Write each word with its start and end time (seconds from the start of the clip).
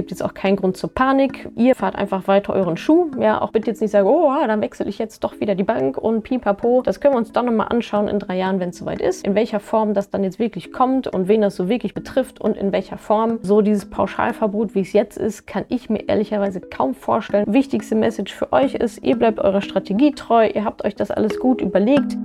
gibt 0.00 0.10
jetzt 0.12 0.22
auch 0.22 0.32
keinen 0.32 0.56
Grund 0.56 0.78
zur 0.78 0.94
Panik. 0.94 1.50
Ihr 1.56 1.74
fahrt 1.74 1.94
einfach 1.94 2.26
weiter 2.26 2.54
euren 2.54 2.78
Schuh. 2.78 3.10
Ja, 3.20 3.42
auch 3.42 3.50
bitte 3.50 3.66
jetzt 3.66 3.82
nicht 3.82 3.90
sagen, 3.90 4.08
oh, 4.08 4.32
dann 4.46 4.62
wechsle 4.62 4.86
ich 4.86 4.98
jetzt 4.98 5.22
doch 5.22 5.40
wieder 5.40 5.54
die 5.54 5.62
Bank 5.62 5.98
und 5.98 6.22
pipapo. 6.22 6.80
Das 6.80 7.00
können 7.00 7.12
wir 7.12 7.18
uns 7.18 7.32
dann 7.32 7.44
nochmal 7.44 7.66
anschauen 7.68 8.08
in 8.08 8.18
drei 8.18 8.38
Jahren, 8.38 8.60
wenn 8.60 8.70
es 8.70 8.78
soweit 8.78 9.02
ist. 9.02 9.26
In 9.26 9.34
welcher 9.34 9.60
Form 9.60 9.92
das 9.92 10.08
dann 10.08 10.24
jetzt 10.24 10.38
wirklich 10.38 10.72
kommt 10.72 11.06
und 11.06 11.28
wen 11.28 11.42
das 11.42 11.54
so 11.54 11.68
wirklich 11.68 11.92
betrifft 11.92 12.40
und 12.40 12.56
in 12.56 12.72
welcher 12.72 12.96
Form. 12.96 13.40
So 13.42 13.60
dieses 13.60 13.90
Pauschalverbot, 13.90 14.74
wie 14.74 14.80
es 14.80 14.94
jetzt 14.94 15.18
ist, 15.18 15.46
kann 15.46 15.66
ich 15.68 15.90
mir 15.90 16.08
ehrlicherweise 16.08 16.62
kaum 16.62 16.94
vorstellen. 16.94 17.44
Wichtigste 17.46 17.94
Message 17.94 18.32
für 18.32 18.54
euch 18.54 18.74
ist, 18.74 19.04
ihr 19.04 19.16
bleibt 19.16 19.38
eurer 19.38 19.60
Strategie 19.60 20.12
treu. 20.12 20.48
Ihr 20.48 20.64
habt 20.64 20.82
euch 20.82 20.94
das 20.94 21.10
alles 21.10 21.38
gut 21.38 21.60
überlegt. 21.60 22.16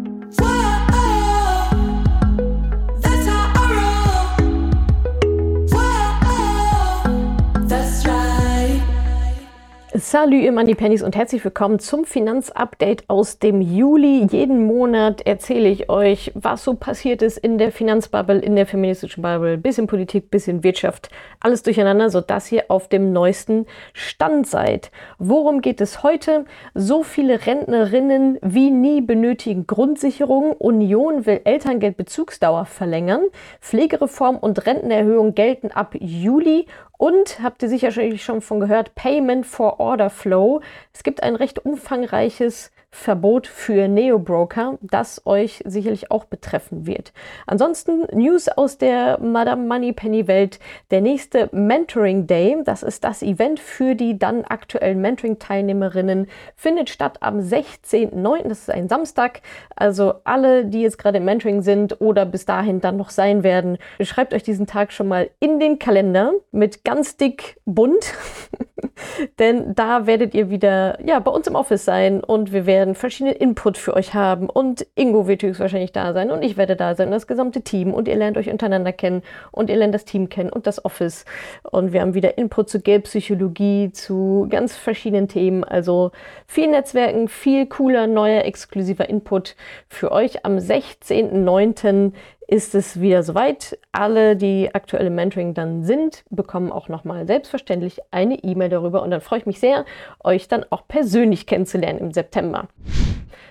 Salut 9.97 10.41
ihr 10.41 10.51
Money 10.51 10.75
Pennies 10.75 11.04
und 11.04 11.15
herzlich 11.15 11.41
willkommen 11.45 11.79
zum 11.79 12.04
Finanzupdate 12.04 13.05
aus 13.07 13.39
dem 13.39 13.61
Juli. 13.61 14.27
Jeden 14.29 14.65
Monat 14.65 15.25
erzähle 15.25 15.69
ich 15.69 15.89
euch, 15.89 16.33
was 16.35 16.65
so 16.65 16.73
passiert 16.73 17.21
ist 17.21 17.37
in 17.37 17.57
der 17.57 17.71
Finanzbubble, 17.71 18.39
in 18.39 18.57
der 18.57 18.65
feministischen 18.65 19.23
Bubble, 19.23 19.57
bisschen 19.57 19.87
Politik, 19.87 20.29
bisschen 20.29 20.65
Wirtschaft, 20.65 21.07
alles 21.39 21.63
durcheinander, 21.63 22.09
sodass 22.09 22.51
ihr 22.51 22.65
auf 22.68 22.89
dem 22.89 23.13
neuesten 23.13 23.68
Stand 23.93 24.47
seid. 24.47 24.91
Worum 25.18 25.61
geht 25.61 25.79
es 25.79 26.04
heute? 26.04 26.43
So 26.73 27.04
viele 27.04 27.46
Rentnerinnen 27.46 28.37
wie 28.41 28.71
nie 28.71 28.99
benötigen 28.99 29.65
Grundsicherung. 29.65 30.51
Union 30.57 31.25
will 31.25 31.39
Elterngeldbezugsdauer 31.46 32.66
verlängern. 32.66 33.21
Pflegereform 33.61 34.35
und 34.35 34.66
Rentenerhöhung 34.66 35.35
gelten 35.35 35.71
ab 35.71 35.95
Juli 35.97 36.66
und 36.97 37.41
habt 37.41 37.63
ihr 37.63 37.69
sicherlich 37.69 38.23
schon 38.23 38.41
von 38.41 38.59
gehört, 38.59 38.95
Payment 38.95 39.45
for 39.45 39.80
Order 39.80 40.09
Flow. 40.09 40.61
Es 40.94 41.03
gibt 41.03 41.23
ein 41.23 41.35
recht 41.35 41.65
umfangreiches 41.65 42.71
Verbot 42.95 43.45
für 43.45 43.89
Neo-Broker, 43.89 44.79
das 44.81 45.21
euch 45.25 45.61
sicherlich 45.65 46.11
auch 46.11 46.23
betreffen 46.25 46.88
wird. 46.88 47.11
Ansonsten 47.45 48.07
News 48.13 48.47
aus 48.47 48.77
der 48.77 49.19
Madame 49.19 49.67
Moneypenny 49.67 50.27
Welt. 50.27 50.59
Der 50.91 51.02
nächste 51.02 51.49
Mentoring 51.52 52.25
Day, 52.25 52.57
das 52.63 52.83
ist 52.83 53.03
das 53.03 53.21
Event 53.21 53.59
für 53.59 53.95
die 53.95 54.17
dann 54.17 54.45
aktuellen 54.45 55.02
Mentoring-Teilnehmerinnen, 55.02 56.27
findet 56.55 56.89
statt 56.89 57.17
am 57.19 57.39
16.09. 57.39 58.47
Das 58.47 58.59
ist 58.59 58.71
ein 58.71 58.87
Samstag. 58.87 59.41
Also 59.75 60.15
alle, 60.23 60.65
die 60.65 60.81
jetzt 60.81 60.97
gerade 60.97 61.17
im 61.17 61.25
Mentoring 61.25 61.61
sind 61.61 61.99
oder 61.99 62.25
bis 62.25 62.45
dahin 62.45 62.80
dann 62.80 62.95
noch 62.95 63.09
sein 63.09 63.43
werden, 63.43 63.77
schreibt 63.99 64.33
euch 64.33 64.43
diesen 64.43 64.67
Tag 64.67 64.93
schon 64.93 65.09
mal 65.09 65.30
in 65.39 65.59
den 65.59 65.80
Kalender 65.80 66.31
mit 66.52 66.85
ganz 66.85 67.17
dick 67.17 67.59
bunt. 67.65 68.13
Denn 69.39 69.75
da 69.75 70.07
werdet 70.07 70.33
ihr 70.33 70.49
wieder 70.49 71.03
ja, 71.05 71.19
bei 71.19 71.31
uns 71.31 71.47
im 71.47 71.55
Office 71.55 71.85
sein 71.85 72.23
und 72.23 72.53
wir 72.53 72.65
werden 72.65 72.84
werden 72.86 72.94
verschiedene 72.94 73.33
Input 73.33 73.80
für 73.80 73.95
euch 73.95 74.14
haben 74.14 74.47
und 74.47 74.86
Ingo 74.94 75.28
wird 75.28 75.41
höchstwahrscheinlich 75.41 75.91
da 75.91 76.14
sein 76.14 76.30
und 76.30 76.44
ich 76.44 76.55
werde 76.55 76.75
da 76.75 76.94
sein 76.94 77.08
und 77.08 77.14
das 77.14 77.25
gesamte 77.25 77.64
Team 77.64 77.92
und 77.92 78.08
ihr 78.08 78.16
lernt 78.16 78.38
euch 78.38 78.52
untereinander 78.52 78.94
kennen 78.94 79.23
und 79.52 79.72
ihr 79.72 79.75
lernt 79.75 79.95
das 79.95 80.05
Team 80.05 80.30
kennen 80.30 80.52
und 80.52 80.67
das 80.67 80.86
Office. 80.86 81.25
Und 81.64 81.94
wir 81.94 82.02
haben 82.02 82.14
wieder 82.14 82.38
Input 82.38 82.69
zu 82.69 82.80
Geldpsychologie, 82.80 83.92
zu 83.92 84.45
ganz 84.52 84.75
verschiedenen 84.75 85.27
Themen, 85.27 85.64
also 85.64 86.11
viel 86.45 86.67
Netzwerken, 86.67 87.27
viel 87.27 87.66
cooler, 87.66 88.05
neuer, 88.05 88.45
exklusiver 88.45 89.09
Input 89.09 89.55
für 89.88 90.11
euch 90.11 90.45
am 90.45 90.58
16.09 90.58 92.11
ist 92.47 92.75
es 92.75 92.99
wieder 92.99 93.23
soweit. 93.23 93.77
Alle, 93.91 94.35
die 94.35 94.69
aktuell 94.73 95.07
im 95.07 95.15
Mentoring 95.15 95.53
dann 95.53 95.83
sind, 95.83 96.23
bekommen 96.29 96.71
auch 96.71 96.89
nochmal 96.89 97.27
selbstverständlich 97.27 97.99
eine 98.11 98.35
E-Mail 98.43 98.69
darüber 98.69 99.02
und 99.03 99.11
dann 99.11 99.21
freue 99.21 99.39
ich 99.39 99.45
mich 99.45 99.59
sehr, 99.59 99.85
euch 100.23 100.47
dann 100.47 100.65
auch 100.69 100.87
persönlich 100.87 101.47
kennenzulernen 101.47 101.99
im 101.99 102.11
September. 102.11 102.67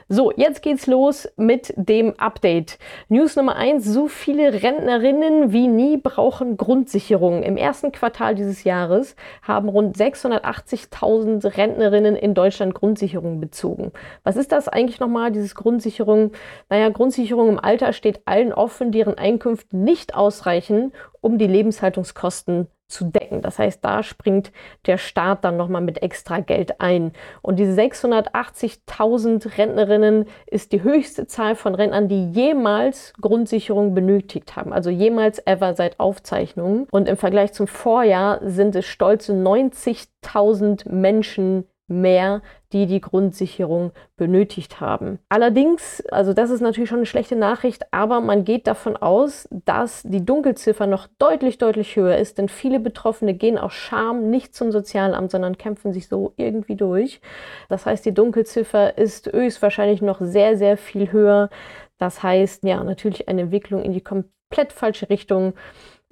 So, 0.08 0.30
jetzt 0.36 0.60
geht's 0.62 0.86
los 0.86 1.28
mit 1.36 1.72
dem 1.76 2.12
Update. 2.18 2.78
News 3.08 3.36
Nummer 3.36 3.56
eins: 3.56 3.86
So 3.86 4.06
viele 4.06 4.62
Rentnerinnen 4.62 5.52
wie 5.52 5.66
nie 5.66 5.96
brauchen 5.96 6.58
Grundsicherung. 6.58 7.42
Im 7.42 7.56
ersten 7.56 7.90
Quartal 7.90 8.34
dieses 8.34 8.64
Jahres 8.64 9.16
haben 9.42 9.68
rund 9.68 9.96
680.000 9.96 11.56
Rentnerinnen 11.56 12.16
in 12.16 12.34
Deutschland 12.34 12.74
Grundsicherung 12.74 13.40
bezogen. 13.40 13.92
Was 14.24 14.36
ist 14.36 14.52
das 14.52 14.68
eigentlich 14.68 15.00
nochmal, 15.00 15.32
dieses 15.32 15.54
Grundsicherung? 15.54 16.32
Naja, 16.68 16.90
Grundsicherung 16.90 17.48
im 17.48 17.58
Alter 17.58 17.94
steht 17.94 18.20
allen 18.26 18.52
offen, 18.52 18.92
deren 18.92 19.16
Einkünfte 19.16 19.76
nicht 19.76 20.14
ausreichen, 20.14 20.92
um 21.22 21.38
die 21.38 21.46
Lebenshaltungskosten 21.46 22.68
zu 22.88 23.04
decken. 23.04 23.42
Das 23.42 23.58
heißt, 23.58 23.84
da 23.84 24.02
springt 24.02 24.52
der 24.86 24.98
Staat 24.98 25.44
dann 25.44 25.56
nochmal 25.56 25.82
mit 25.82 26.02
extra 26.02 26.40
Geld 26.40 26.80
ein. 26.80 27.12
Und 27.42 27.58
diese 27.58 27.80
680.000 27.80 29.58
Rentnerinnen 29.58 30.26
ist 30.46 30.72
die 30.72 30.82
höchste 30.82 31.26
Zahl 31.26 31.56
von 31.56 31.74
Rentnern, 31.74 32.08
die 32.08 32.30
jemals 32.30 33.12
Grundsicherung 33.20 33.94
benötigt 33.94 34.56
haben. 34.56 34.72
Also 34.72 34.90
jemals 34.90 35.44
ever 35.46 35.74
seit 35.74 35.98
Aufzeichnungen. 35.98 36.86
Und 36.90 37.08
im 37.08 37.16
Vergleich 37.16 37.52
zum 37.52 37.66
Vorjahr 37.66 38.40
sind 38.42 38.76
es 38.76 38.86
stolze 38.86 39.32
90.000 39.32 40.90
Menschen 40.90 41.66
mehr, 41.86 42.42
die 42.72 42.86
die 42.86 43.00
Grundsicherung 43.00 43.92
benötigt 44.16 44.80
haben. 44.80 45.18
Allerdings, 45.28 46.02
also 46.10 46.32
das 46.32 46.50
ist 46.50 46.60
natürlich 46.60 46.88
schon 46.88 46.98
eine 46.98 47.06
schlechte 47.06 47.36
Nachricht, 47.36 47.92
aber 47.92 48.20
man 48.20 48.44
geht 48.44 48.66
davon 48.66 48.96
aus, 48.96 49.48
dass 49.50 50.02
die 50.02 50.24
Dunkelziffer 50.24 50.86
noch 50.86 51.06
deutlich, 51.18 51.58
deutlich 51.58 51.96
höher 51.96 52.16
ist, 52.16 52.38
denn 52.38 52.48
viele 52.48 52.80
Betroffene 52.80 53.34
gehen 53.34 53.58
aus 53.58 53.74
Scham 53.74 54.30
nicht 54.30 54.54
zum 54.54 54.72
Sozialamt, 54.72 55.30
sondern 55.30 55.58
kämpfen 55.58 55.92
sich 55.92 56.08
so 56.08 56.32
irgendwie 56.36 56.76
durch. 56.76 57.20
Das 57.68 57.86
heißt, 57.86 58.04
die 58.04 58.14
Dunkelziffer 58.14 58.96
ist 58.96 59.30
höchstwahrscheinlich 59.32 60.00
noch 60.00 60.20
sehr, 60.20 60.56
sehr 60.56 60.76
viel 60.76 61.12
höher. 61.12 61.50
Das 61.98 62.22
heißt, 62.22 62.64
ja, 62.64 62.82
natürlich 62.82 63.28
eine 63.28 63.42
Entwicklung 63.42 63.82
in 63.82 63.92
die 63.92 64.00
komplett 64.02 64.72
falsche 64.72 65.10
Richtung. 65.10 65.54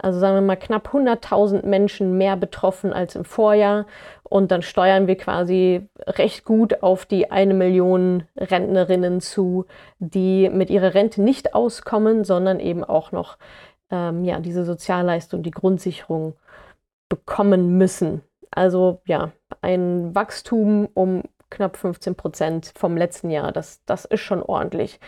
Also 0.02 0.18
sagen 0.18 0.34
wir 0.34 0.42
mal 0.42 0.56
knapp 0.56 0.88
100.000 0.88 1.64
Menschen 1.66 2.18
mehr 2.18 2.36
betroffen 2.36 2.92
als 2.92 3.14
im 3.14 3.24
Vorjahr. 3.24 3.86
Und 4.24 4.50
dann 4.50 4.62
steuern 4.62 5.06
wir 5.06 5.16
quasi 5.16 5.88
recht 6.06 6.44
gut 6.44 6.82
auf 6.82 7.06
die 7.06 7.30
eine 7.30 7.54
Million 7.54 8.24
Rentnerinnen 8.36 9.20
zu, 9.20 9.66
die 9.98 10.48
mit 10.48 10.70
ihrer 10.70 10.94
Rente 10.94 11.22
nicht 11.22 11.54
auskommen, 11.54 12.24
sondern 12.24 12.58
eben 12.58 12.82
auch 12.82 13.12
noch 13.12 13.36
ähm, 13.90 14.24
ja, 14.24 14.40
diese 14.40 14.64
Sozialleistung, 14.64 15.42
die 15.42 15.50
Grundsicherung 15.50 16.34
bekommen 17.08 17.76
müssen. 17.76 18.22
Also 18.50 19.00
ja, 19.06 19.32
ein 19.60 20.14
Wachstum 20.14 20.88
um 20.94 21.22
knapp 21.52 21.76
15 21.76 22.16
Prozent 22.16 22.72
vom 22.76 22.96
letzten 22.96 23.30
Jahr. 23.30 23.52
Das, 23.52 23.84
das 23.86 24.04
ist 24.04 24.20
schon 24.20 24.42
ordentlich. 24.42 24.98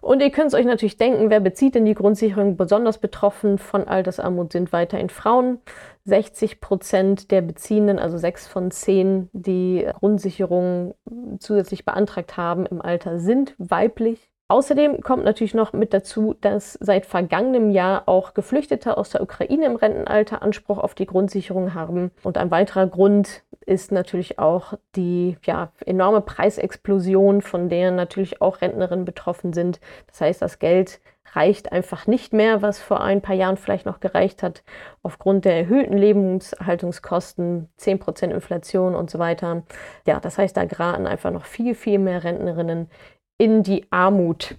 Und 0.00 0.20
ihr 0.20 0.30
könnt 0.30 0.48
es 0.48 0.54
euch 0.54 0.66
natürlich 0.66 0.96
denken, 0.96 1.30
wer 1.30 1.38
bezieht 1.38 1.76
denn 1.76 1.84
die 1.84 1.94
Grundsicherung? 1.94 2.56
Besonders 2.56 2.98
betroffen 2.98 3.56
von 3.58 3.86
Altersarmut 3.86 4.52
sind 4.52 4.72
weiterhin 4.72 5.10
Frauen. 5.10 5.60
60 6.04 6.60
Prozent 6.60 7.30
der 7.30 7.40
Beziehenden, 7.40 8.00
also 8.00 8.18
sechs 8.18 8.48
von 8.48 8.72
zehn, 8.72 9.30
die 9.32 9.86
Grundsicherung 10.00 10.94
zusätzlich 11.38 11.84
beantragt 11.84 12.36
haben 12.36 12.66
im 12.66 12.82
Alter, 12.82 13.20
sind 13.20 13.54
weiblich. 13.58 14.32
Außerdem 14.52 15.00
kommt 15.00 15.24
natürlich 15.24 15.54
noch 15.54 15.72
mit 15.72 15.94
dazu, 15.94 16.34
dass 16.38 16.74
seit 16.74 17.06
vergangenem 17.06 17.70
Jahr 17.70 18.02
auch 18.06 18.34
Geflüchtete 18.34 18.98
aus 18.98 19.08
der 19.08 19.22
Ukraine 19.22 19.64
im 19.64 19.76
Rentenalter 19.76 20.42
Anspruch 20.42 20.76
auf 20.76 20.94
die 20.94 21.06
Grundsicherung 21.06 21.72
haben. 21.72 22.10
Und 22.22 22.36
ein 22.36 22.50
weiterer 22.50 22.86
Grund 22.86 23.44
ist 23.62 23.92
natürlich 23.92 24.38
auch 24.38 24.74
die 24.94 25.36
ja, 25.44 25.72
enorme 25.86 26.20
Preisexplosion, 26.20 27.42
von 27.42 27.68
der 27.68 27.90
natürlich 27.90 28.40
auch 28.40 28.60
Rentnerinnen 28.60 29.04
betroffen 29.04 29.52
sind. 29.52 29.80
Das 30.06 30.20
heißt, 30.20 30.42
das 30.42 30.58
Geld 30.58 31.00
reicht 31.34 31.72
einfach 31.72 32.06
nicht 32.06 32.32
mehr, 32.32 32.62
was 32.62 32.78
vor 32.78 33.00
ein 33.00 33.22
paar 33.22 33.34
Jahren 33.34 33.56
vielleicht 33.56 33.86
noch 33.86 34.00
gereicht 34.00 34.42
hat, 34.42 34.62
aufgrund 35.02 35.44
der 35.44 35.56
erhöhten 35.56 35.96
Lebenshaltungskosten, 35.96 37.68
10% 37.78 38.30
Inflation 38.30 38.94
und 38.94 39.10
so 39.10 39.18
weiter. 39.18 39.62
Ja, 40.06 40.20
das 40.20 40.38
heißt, 40.38 40.56
da 40.56 40.64
geraten 40.64 41.06
einfach 41.06 41.30
noch 41.30 41.46
viel, 41.46 41.74
viel 41.74 41.98
mehr 41.98 42.24
Rentnerinnen 42.24 42.90
in 43.38 43.62
die 43.62 43.86
Armut. 43.90 44.56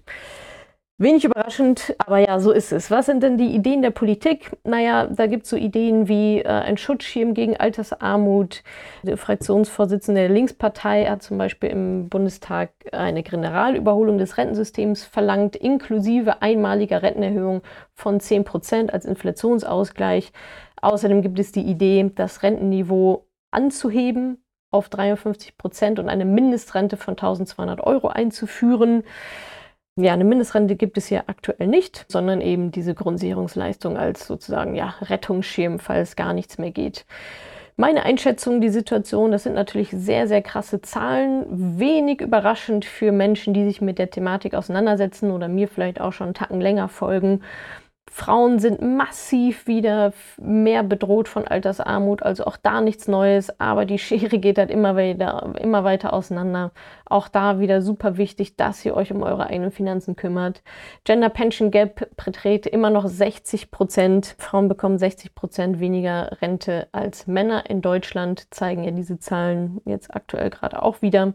Wenig 0.99 1.25
überraschend, 1.25 1.95
aber 1.97 2.19
ja, 2.19 2.39
so 2.39 2.51
ist 2.51 2.71
es. 2.71 2.91
Was 2.91 3.07
sind 3.07 3.23
denn 3.23 3.35
die 3.35 3.55
Ideen 3.55 3.81
der 3.81 3.89
Politik? 3.89 4.51
Naja, 4.63 5.07
da 5.07 5.25
gibt 5.25 5.45
es 5.45 5.49
so 5.49 5.55
Ideen 5.55 6.07
wie 6.07 6.39
äh, 6.39 6.47
ein 6.47 6.77
Schutzschirm 6.77 7.33
gegen 7.33 7.57
Altersarmut. 7.57 8.63
Der 9.01 9.17
Fraktionsvorsitzende 9.17 10.21
der 10.21 10.29
Linkspartei 10.29 11.05
hat 11.05 11.23
zum 11.23 11.39
Beispiel 11.39 11.71
im 11.71 12.09
Bundestag 12.09 12.73
eine 12.91 13.23
Generalüberholung 13.23 14.19
des 14.19 14.37
Rentensystems 14.37 15.03
verlangt, 15.03 15.55
inklusive 15.55 16.43
einmaliger 16.43 17.01
Rentenerhöhung 17.01 17.63
von 17.95 18.19
10 18.19 18.43
Prozent 18.43 18.93
als 18.93 19.05
Inflationsausgleich. 19.05 20.31
Außerdem 20.79 21.23
gibt 21.23 21.39
es 21.39 21.51
die 21.51 21.63
Idee, 21.63 22.11
das 22.13 22.43
Rentenniveau 22.43 23.25
anzuheben 23.49 24.43
auf 24.69 24.89
53 24.89 25.57
Prozent 25.57 25.97
und 25.97 26.07
eine 26.07 26.25
Mindestrente 26.25 26.97
von 26.97 27.13
1200 27.13 27.81
Euro 27.81 28.09
einzuführen. 28.09 29.03
Ja, 29.95 30.13
eine 30.13 30.23
Mindestrente 30.23 30.75
gibt 30.75 30.97
es 30.97 31.05
hier 31.05 31.25
aktuell 31.27 31.67
nicht, 31.67 32.05
sondern 32.07 32.41
eben 32.41 32.71
diese 32.71 32.95
Grundsicherungsleistung 32.95 33.95
als 33.95 34.25
sozusagen 34.25 34.73
ja, 34.73 34.95
Rettungsschirm, 35.01 35.77
falls 35.77 36.15
gar 36.15 36.33
nichts 36.33 36.57
mehr 36.57 36.71
geht. 36.71 37.05
Meine 37.75 38.03
Einschätzung, 38.03 38.59
die 38.59 38.69
Situation, 38.69 39.31
das 39.31 39.43
sind 39.43 39.53
natürlich 39.53 39.89
sehr, 39.91 40.27
sehr 40.27 40.41
krasse 40.41 40.81
Zahlen. 40.81 41.45
Wenig 41.79 42.21
überraschend 42.21 42.85
für 42.85 43.11
Menschen, 43.11 43.53
die 43.53 43.65
sich 43.65 43.81
mit 43.81 43.99
der 43.99 44.09
Thematik 44.09 44.55
auseinandersetzen 44.55 45.29
oder 45.29 45.47
mir 45.47 45.67
vielleicht 45.67 46.01
auch 46.01 46.13
schon 46.13 46.27
einen 46.27 46.33
Tacken 46.33 46.61
länger 46.61 46.87
folgen. 46.87 47.41
Frauen 48.15 48.59
sind 48.59 48.79
massiv 48.79 49.65
wieder 49.65 50.13
mehr 50.39 50.83
bedroht 50.83 51.27
von 51.27 51.47
Altersarmut, 51.47 52.21
also 52.21 52.45
auch 52.45 52.57
da 52.57 52.79
nichts 52.79 53.07
Neues, 53.07 53.59
aber 53.59 53.85
die 53.85 53.97
Schere 53.97 54.37
geht 54.37 54.59
halt 54.59 54.69
immer 54.69 54.95
weiter, 54.95 55.55
immer 55.59 55.83
weiter 55.83 56.13
auseinander. 56.13 56.73
Auch 57.05 57.27
da 57.27 57.59
wieder 57.59 57.81
super 57.81 58.17
wichtig, 58.17 58.55
dass 58.55 58.85
ihr 58.85 58.95
euch 58.95 59.11
um 59.11 59.23
eure 59.23 59.47
eigenen 59.47 59.71
Finanzen 59.71 60.15
kümmert. 60.15 60.61
Gender 61.05 61.29
Pension 61.29 61.71
Gap 61.71 62.07
beträgt 62.23 62.67
immer 62.67 62.91
noch 62.91 63.07
60 63.07 63.71
Prozent. 63.71 64.35
Frauen 64.37 64.67
bekommen 64.67 64.99
60 64.99 65.33
Prozent 65.33 65.79
weniger 65.79 66.37
Rente 66.39 66.89
als 66.91 67.25
Männer 67.25 67.67
in 67.67 67.81
Deutschland, 67.81 68.53
zeigen 68.53 68.83
ja 68.83 68.91
diese 68.91 69.17
Zahlen 69.17 69.81
jetzt 69.85 70.13
aktuell 70.15 70.51
gerade 70.51 70.83
auch 70.83 71.01
wieder. 71.01 71.33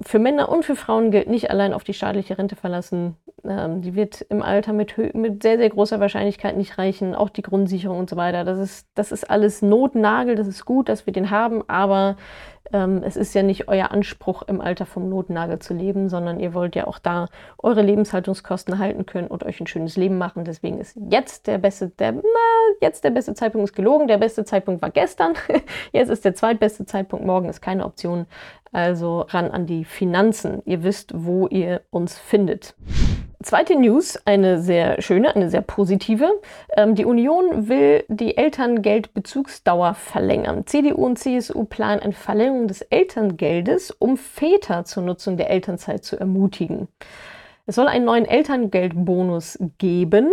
Für 0.00 0.18
Männer 0.18 0.48
und 0.48 0.64
für 0.64 0.76
Frauen 0.76 1.10
gilt 1.10 1.28
nicht 1.28 1.50
allein 1.50 1.74
auf 1.74 1.84
die 1.84 1.92
staatliche 1.92 2.38
Rente 2.38 2.56
verlassen. 2.56 3.16
Ähm, 3.44 3.82
die 3.82 3.94
wird 3.94 4.22
im 4.22 4.42
Alter 4.42 4.72
mit, 4.72 4.96
mit 5.14 5.42
sehr, 5.42 5.58
sehr 5.58 5.70
großer 5.70 6.00
Wahrscheinlichkeit 6.00 6.56
nicht 6.56 6.78
reichen. 6.78 7.14
Auch 7.14 7.30
die 7.30 7.42
Grundsicherung 7.42 7.98
und 7.98 8.10
so 8.10 8.16
weiter. 8.16 8.44
Das 8.44 8.58
ist, 8.58 8.88
das 8.94 9.12
ist 9.12 9.28
alles 9.30 9.62
Notnagel. 9.62 10.34
Das 10.34 10.46
ist 10.46 10.64
gut, 10.64 10.88
dass 10.88 11.06
wir 11.06 11.12
den 11.12 11.30
haben. 11.30 11.62
Aber 11.68 12.16
ähm, 12.72 13.02
es 13.04 13.16
ist 13.16 13.34
ja 13.34 13.42
nicht 13.42 13.68
euer 13.68 13.90
Anspruch, 13.90 14.42
im 14.42 14.60
Alter 14.60 14.86
vom 14.86 15.08
Notnagel 15.08 15.58
zu 15.58 15.74
leben, 15.74 16.08
sondern 16.08 16.40
ihr 16.40 16.54
wollt 16.54 16.76
ja 16.76 16.86
auch 16.86 16.98
da 16.98 17.28
eure 17.58 17.82
Lebenshaltungskosten 17.82 18.78
halten 18.78 19.06
können 19.06 19.28
und 19.28 19.44
euch 19.44 19.60
ein 19.60 19.66
schönes 19.66 19.96
Leben 19.96 20.18
machen. 20.18 20.44
Deswegen 20.44 20.78
ist 20.78 20.96
jetzt 21.10 21.46
der 21.46 21.58
beste, 21.58 21.88
der, 21.88 22.12
na, 22.12 22.22
jetzt 22.80 23.04
der 23.04 23.10
beste 23.10 23.34
Zeitpunkt 23.34 23.70
ist 23.70 23.76
gelogen. 23.76 24.08
Der 24.08 24.18
beste 24.18 24.44
Zeitpunkt 24.44 24.82
war 24.82 24.90
gestern. 24.90 25.34
jetzt 25.92 26.10
ist 26.10 26.24
der 26.24 26.34
zweitbeste 26.34 26.86
Zeitpunkt. 26.86 27.24
Morgen 27.24 27.48
ist 27.48 27.60
keine 27.60 27.84
Option. 27.84 28.26
Also 28.70 29.20
ran 29.20 29.50
an 29.50 29.66
die 29.66 29.84
Finanzen. 29.84 30.62
Ihr 30.66 30.82
wisst, 30.82 31.12
wo 31.14 31.46
ihr 31.46 31.80
uns 31.90 32.18
findet. 32.18 32.74
Zweite 33.40 33.76
News, 33.76 34.18
eine 34.24 34.60
sehr 34.60 35.00
schöne, 35.00 35.32
eine 35.36 35.48
sehr 35.48 35.60
positive. 35.60 36.40
Ähm, 36.76 36.96
die 36.96 37.04
Union 37.04 37.68
will 37.68 38.04
die 38.08 38.36
Elterngeldbezugsdauer 38.36 39.94
verlängern. 39.94 40.66
CDU 40.66 41.06
und 41.06 41.20
CSU 41.20 41.62
planen 41.62 42.00
eine 42.00 42.14
Verlängerung 42.14 42.66
des 42.66 42.82
Elterngeldes, 42.82 43.92
um 43.92 44.16
Väter 44.16 44.84
zur 44.84 45.04
Nutzung 45.04 45.36
der 45.36 45.50
Elternzeit 45.50 46.04
zu 46.04 46.18
ermutigen. 46.18 46.88
Es 47.66 47.76
soll 47.76 47.86
einen 47.86 48.06
neuen 48.06 48.24
Elterngeldbonus 48.24 49.58
geben 49.78 50.32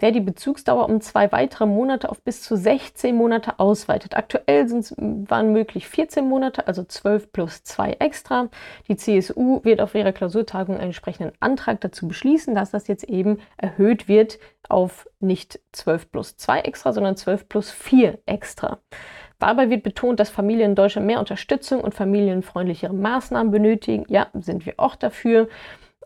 der 0.00 0.12
die 0.12 0.20
Bezugsdauer 0.20 0.88
um 0.88 1.00
zwei 1.00 1.30
weitere 1.32 1.66
Monate 1.66 2.10
auf 2.10 2.22
bis 2.22 2.42
zu 2.42 2.56
16 2.56 3.14
Monate 3.14 3.58
ausweitet. 3.58 4.16
Aktuell 4.16 4.66
waren 4.66 5.52
möglich 5.52 5.88
14 5.88 6.28
Monate, 6.28 6.66
also 6.66 6.84
12 6.84 7.32
plus 7.32 7.64
2 7.64 7.92
extra. 7.98 8.48
Die 8.88 8.96
CSU 8.96 9.60
wird 9.64 9.80
auf 9.80 9.94
ihrer 9.94 10.12
Klausurtagung 10.12 10.76
einen 10.76 10.86
entsprechenden 10.86 11.32
Antrag 11.40 11.80
dazu 11.80 12.08
beschließen, 12.08 12.54
dass 12.54 12.70
das 12.70 12.88
jetzt 12.88 13.04
eben 13.04 13.38
erhöht 13.56 14.08
wird 14.08 14.38
auf 14.68 15.08
nicht 15.20 15.60
12 15.72 16.10
plus 16.10 16.36
2 16.36 16.60
extra, 16.60 16.92
sondern 16.92 17.16
12 17.16 17.48
plus 17.48 17.70
4 17.70 18.18
extra. 18.26 18.78
Dabei 19.38 19.68
wird 19.68 19.82
betont, 19.82 20.18
dass 20.18 20.30
Familien 20.30 20.70
in 20.70 20.74
Deutschland 20.74 21.06
mehr 21.06 21.18
Unterstützung 21.18 21.82
und 21.82 21.94
familienfreundlichere 21.94 22.94
Maßnahmen 22.94 23.52
benötigen. 23.52 24.04
Ja, 24.08 24.28
sind 24.32 24.64
wir 24.64 24.74
auch 24.78 24.96
dafür. 24.96 25.48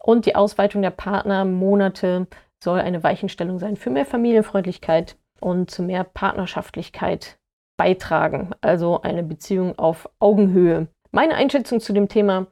Und 0.02 0.26
die 0.26 0.34
Ausweitung 0.34 0.82
der 0.82 0.90
Partnermonate 0.90 2.26
soll 2.62 2.81
eine 2.81 3.03
Weichenstellung 3.03 3.59
sein 3.59 3.77
für 3.77 3.91
mehr 3.91 4.07
Familienfreundlichkeit 4.07 5.17
und 5.41 5.71
zu 5.71 5.83
mehr 5.83 6.05
Partnerschaftlichkeit 6.05 7.39
beitragen, 7.77 8.51
also 8.61 9.01
eine 9.01 9.23
Beziehung 9.23 9.79
auf 9.79 10.09
Augenhöhe. 10.19 10.89
Meine 11.12 11.35
Einschätzung 11.35 11.81
zu 11.81 11.93
dem 11.93 12.09
Thema, 12.09 12.47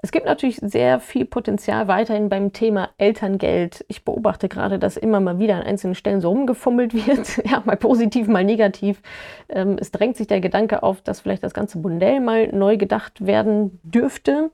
es 0.00 0.12
gibt 0.12 0.26
natürlich 0.26 0.58
sehr 0.58 1.00
viel 1.00 1.24
Potenzial 1.24 1.88
weiterhin 1.88 2.28
beim 2.28 2.52
Thema 2.52 2.90
Elterngeld. 2.98 3.84
Ich 3.88 4.04
beobachte 4.04 4.48
gerade, 4.48 4.78
dass 4.78 4.96
immer 4.96 5.18
mal 5.18 5.40
wieder 5.40 5.56
an 5.56 5.62
einzelnen 5.62 5.96
Stellen 5.96 6.20
so 6.20 6.28
rumgefummelt 6.28 6.94
wird. 7.06 7.44
ja, 7.44 7.60
mal 7.64 7.76
positiv, 7.76 8.28
mal 8.28 8.44
negativ. 8.44 9.02
Ähm, 9.48 9.76
es 9.80 9.90
drängt 9.90 10.16
sich 10.16 10.28
der 10.28 10.40
Gedanke 10.40 10.84
auf, 10.84 11.02
dass 11.02 11.20
vielleicht 11.20 11.42
das 11.42 11.52
ganze 11.52 11.78
Modell 11.78 12.20
mal 12.20 12.46
neu 12.52 12.76
gedacht 12.76 13.26
werden 13.26 13.80
dürfte. 13.82 14.52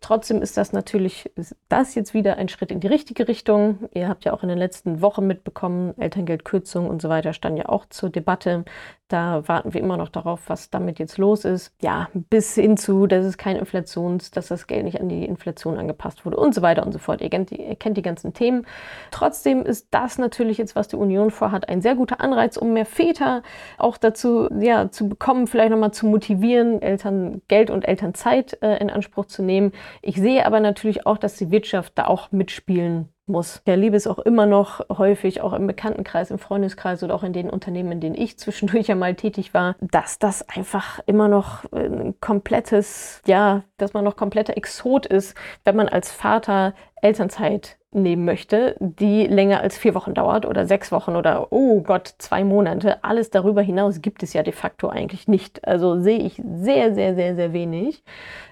Trotzdem 0.00 0.42
ist 0.42 0.56
das 0.56 0.72
natürlich, 0.72 1.30
das 1.68 1.94
jetzt 1.94 2.14
wieder 2.14 2.36
ein 2.36 2.48
Schritt 2.48 2.70
in 2.70 2.80
die 2.80 2.86
richtige 2.86 3.28
Richtung. 3.28 3.88
Ihr 3.94 4.08
habt 4.08 4.24
ja 4.24 4.32
auch 4.32 4.42
in 4.42 4.48
den 4.48 4.58
letzten 4.58 5.00
Wochen 5.00 5.26
mitbekommen, 5.26 5.98
Elterngeldkürzung 5.98 6.88
und 6.88 7.00
so 7.00 7.08
weiter 7.08 7.32
stand 7.32 7.58
ja 7.58 7.68
auch 7.68 7.86
zur 7.86 8.10
Debatte. 8.10 8.64
Da 9.08 9.46
warten 9.46 9.72
wir 9.72 9.80
immer 9.80 9.96
noch 9.96 10.08
darauf, 10.08 10.48
was 10.48 10.68
damit 10.70 10.98
jetzt 10.98 11.16
los 11.16 11.44
ist. 11.44 11.72
Ja, 11.80 12.08
bis 12.12 12.56
hin 12.56 12.76
zu, 12.76 13.06
dass 13.06 13.24
es 13.24 13.38
kein 13.38 13.54
Inflations, 13.54 14.32
dass 14.32 14.48
das 14.48 14.66
Geld 14.66 14.84
nicht 14.84 15.00
an 15.00 15.08
die 15.08 15.24
Inflation 15.24 15.78
angepasst 15.78 16.24
wurde 16.26 16.36
und 16.36 16.54
so 16.54 16.60
weiter 16.60 16.84
und 16.84 16.90
so 16.90 16.98
fort. 16.98 17.20
Ihr 17.20 17.30
kennt, 17.30 17.50
die, 17.50 17.62
ihr 17.62 17.76
kennt 17.76 17.96
die 17.96 18.02
ganzen 18.02 18.34
Themen. 18.34 18.66
Trotzdem 19.12 19.64
ist 19.64 19.88
das 19.92 20.18
natürlich 20.18 20.58
jetzt, 20.58 20.74
was 20.74 20.88
die 20.88 20.96
Union 20.96 21.30
vorhat, 21.30 21.68
ein 21.68 21.82
sehr 21.82 21.94
guter 21.94 22.20
Anreiz, 22.20 22.56
um 22.56 22.72
mehr 22.72 22.84
Väter 22.84 23.44
auch 23.78 23.96
dazu 23.96 24.48
ja, 24.58 24.90
zu 24.90 25.08
bekommen, 25.08 25.46
vielleicht 25.46 25.70
nochmal 25.70 25.92
zu 25.92 26.06
motivieren, 26.06 26.82
Eltern 26.82 27.42
Geld 27.46 27.70
und 27.70 27.86
Elternzeit 27.86 28.60
äh, 28.60 28.78
in 28.78 28.90
Anspruch 28.90 29.26
zu 29.26 29.42
nehmen. 29.42 29.70
Ich 30.02 30.16
sehe 30.16 30.44
aber 30.44 30.58
natürlich 30.58 31.06
auch, 31.06 31.18
dass 31.18 31.36
die 31.36 31.52
Wirtschaft 31.52 31.92
da 31.94 32.06
auch 32.06 32.32
mitspielen 32.32 33.08
muss. 33.28 33.62
Ich 33.64 33.70
erlebe 33.70 33.96
es 33.96 34.06
auch 34.06 34.18
immer 34.18 34.46
noch 34.46 34.80
häufig, 34.90 35.40
auch 35.40 35.52
im 35.52 35.66
Bekanntenkreis, 35.66 36.30
im 36.30 36.38
Freundeskreis 36.38 37.02
oder 37.02 37.14
auch 37.14 37.22
in 37.22 37.32
den 37.32 37.50
Unternehmen, 37.50 37.92
in 37.92 38.00
denen 38.00 38.14
ich 38.14 38.38
zwischendurch 38.38 38.86
ja 38.88 38.94
mal 38.94 39.14
tätig 39.14 39.54
war, 39.54 39.76
dass 39.80 40.18
das 40.18 40.48
einfach 40.48 41.00
immer 41.06 41.28
noch 41.28 41.70
ein 41.72 42.14
komplettes, 42.20 43.22
ja, 43.26 43.62
dass 43.76 43.92
man 43.92 44.04
noch 44.04 44.16
kompletter 44.16 44.56
Exot 44.56 45.06
ist, 45.06 45.36
wenn 45.64 45.76
man 45.76 45.88
als 45.88 46.10
Vater 46.10 46.74
Elternzeit 47.02 47.76
nehmen 47.96 48.24
möchte, 48.24 48.76
die 48.78 49.26
länger 49.26 49.60
als 49.60 49.78
vier 49.78 49.94
Wochen 49.94 50.14
dauert 50.14 50.46
oder 50.46 50.66
sechs 50.66 50.92
Wochen 50.92 51.16
oder, 51.16 51.52
oh 51.52 51.80
Gott, 51.80 52.14
zwei 52.18 52.44
Monate. 52.44 53.02
Alles 53.02 53.30
darüber 53.30 53.62
hinaus 53.62 54.02
gibt 54.02 54.22
es 54.22 54.32
ja 54.32 54.42
de 54.42 54.52
facto 54.52 54.88
eigentlich 54.88 55.28
nicht. 55.28 55.66
Also 55.66 55.98
sehe 55.98 56.18
ich 56.18 56.40
sehr, 56.44 56.94
sehr, 56.94 57.14
sehr, 57.14 57.34
sehr 57.34 57.52
wenig. 57.52 58.04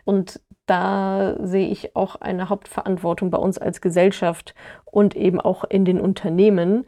Und 0.05 0.41
da 0.67 1.37
sehe 1.41 1.69
ich 1.69 1.95
auch 1.97 2.17
eine 2.17 2.49
Hauptverantwortung 2.49 3.31
bei 3.31 3.39
uns 3.39 3.59
als 3.59 3.81
Gesellschaft 3.81 4.55
und 4.85 5.17
eben 5.17 5.41
auch 5.41 5.65
in 5.65 5.85
den 5.85 6.01
Unternehmen. 6.01 6.87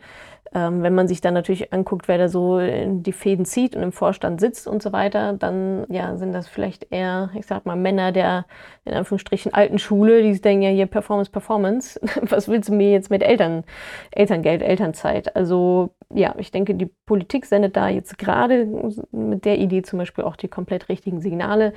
Ähm, 0.54 0.82
wenn 0.82 0.94
man 0.94 1.08
sich 1.08 1.20
dann 1.20 1.34
natürlich 1.34 1.72
anguckt, 1.72 2.08
wer 2.08 2.18
da 2.18 2.28
so 2.28 2.58
die 2.60 3.12
Fäden 3.12 3.44
zieht 3.44 3.76
und 3.76 3.82
im 3.82 3.92
Vorstand 3.92 4.40
sitzt 4.40 4.66
und 4.66 4.82
so 4.82 4.92
weiter, 4.92 5.32
dann 5.34 5.84
ja, 5.88 6.16
sind 6.16 6.32
das 6.32 6.48
vielleicht 6.48 6.92
eher, 6.92 7.30
ich 7.34 7.46
sag 7.46 7.66
mal, 7.66 7.76
Männer 7.76 8.12
der 8.12 8.46
in 8.84 8.94
Anführungsstrichen 8.94 9.52
alten 9.52 9.78
Schule, 9.78 10.22
die 10.22 10.40
denken 10.40 10.62
ja 10.62 10.70
hier 10.70 10.86
Performance, 10.86 11.30
Performance. 11.30 12.00
Was 12.22 12.48
willst 12.48 12.68
du 12.68 12.74
mir 12.74 12.92
jetzt 12.92 13.10
mit 13.10 13.22
Eltern, 13.22 13.64
Elterngeld, 14.12 14.62
Elternzeit? 14.62 15.34
Also 15.36 15.90
ja, 16.14 16.34
ich 16.38 16.50
denke, 16.50 16.74
die 16.74 16.90
Politik 17.04 17.46
sendet 17.46 17.76
da 17.76 17.88
jetzt 17.88 18.16
gerade 18.18 18.66
mit 19.10 19.44
der 19.44 19.58
Idee 19.58 19.82
zum 19.82 19.98
Beispiel 19.98 20.24
auch 20.24 20.36
die 20.36 20.48
komplett 20.48 20.88
richtigen 20.88 21.20
Signale. 21.20 21.72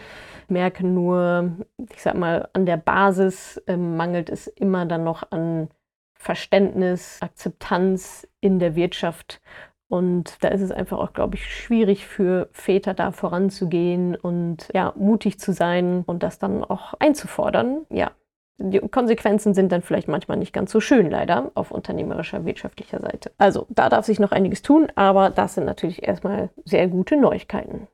Merke 0.48 0.86
nur, 0.86 1.52
ich 1.92 2.02
sag 2.02 2.16
mal, 2.16 2.48
an 2.54 2.66
der 2.66 2.78
Basis 2.78 3.58
äh, 3.68 3.76
mangelt 3.76 4.30
es 4.30 4.48
immer 4.48 4.86
dann 4.86 5.04
noch 5.04 5.32
an 5.32 5.70
Verständnis, 6.14 7.20
Akzeptanz 7.22 8.28
in 8.40 8.60
der 8.60 8.76
Wirtschaft. 8.76 9.42
Und 9.88 10.44
da 10.44 10.50
ist 10.50 10.62
es 10.62 10.72
einfach 10.72 11.00
auch, 11.00 11.14
glaube 11.14 11.36
ich, 11.36 11.52
schwierig 11.52 12.06
für 12.06 12.50
Väter 12.52 12.94
da 12.94 13.12
voranzugehen 13.12 14.16
und 14.16 14.68
ja, 14.74 14.94
mutig 14.96 15.40
zu 15.40 15.52
sein 15.52 16.04
und 16.06 16.22
das 16.22 16.38
dann 16.38 16.64
auch 16.64 16.94
einzufordern. 17.00 17.88
Ja, 17.90 18.12
die 18.60 18.80
Konsequenzen 18.80 19.54
sind 19.54 19.72
dann 19.72 19.82
vielleicht 19.82 20.08
manchmal 20.08 20.38
nicht 20.38 20.54
ganz 20.54 20.72
so 20.72 20.80
schön, 20.80 21.10
leider, 21.10 21.52
auf 21.56 21.72
unternehmerischer, 21.72 22.46
wirtschaftlicher 22.46 23.00
Seite. 23.00 23.32
Also 23.38 23.66
da 23.70 23.90
darf 23.90 24.06
sich 24.06 24.20
noch 24.20 24.32
einiges 24.32 24.62
tun, 24.62 24.88
aber 24.96 25.30
das 25.30 25.56
sind 25.56 25.66
natürlich 25.66 26.06
erstmal 26.06 26.50
sehr 26.66 26.88
gute 26.88 27.18
Neuigkeiten. 27.18 27.88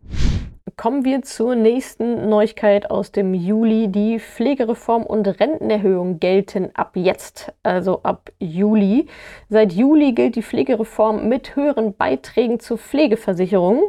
Kommen 0.77 1.05
wir 1.05 1.21
zur 1.21 1.55
nächsten 1.55 2.27
Neuigkeit 2.27 2.91
aus 2.91 3.13
dem 3.13 3.33
Juli. 3.33 3.87
Die 3.87 4.19
Pflegereform 4.19 5.03
und 5.03 5.25
Rentenerhöhung 5.39 6.19
gelten 6.19 6.71
ab 6.73 6.91
jetzt, 6.95 7.53
also 7.63 8.01
ab 8.03 8.29
Juli. 8.39 9.07
Seit 9.47 9.71
Juli 9.71 10.11
gilt 10.11 10.35
die 10.35 10.43
Pflegereform 10.43 11.29
mit 11.29 11.55
höheren 11.55 11.95
Beiträgen 11.95 12.59
zur 12.59 12.77
Pflegeversicherung. 12.77 13.83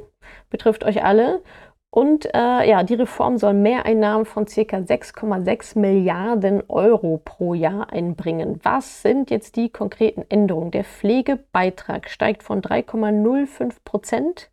Betrifft 0.49 0.85
euch 0.85 1.02
alle. 1.02 1.42
Und 1.90 2.26
äh, 2.35 2.69
ja, 2.69 2.83
die 2.83 2.95
Reform 2.95 3.38
soll 3.38 3.55
Mehreinnahmen 3.55 4.26
von 4.26 4.45
ca. 4.45 4.50
6,6 4.50 5.78
Milliarden 5.78 6.62
Euro 6.69 7.21
pro 7.25 7.55
Jahr 7.55 7.90
einbringen. 7.90 8.61
Was 8.62 9.02
sind 9.02 9.31
jetzt 9.31 9.57
die 9.57 9.71
konkreten 9.71 10.25
Änderungen? 10.28 10.73
Der 10.73 10.85
Pflegebeitrag 10.85 12.11
steigt 12.11 12.43
von 12.43 12.61
3,05 12.61 13.76
Prozent 13.85 14.50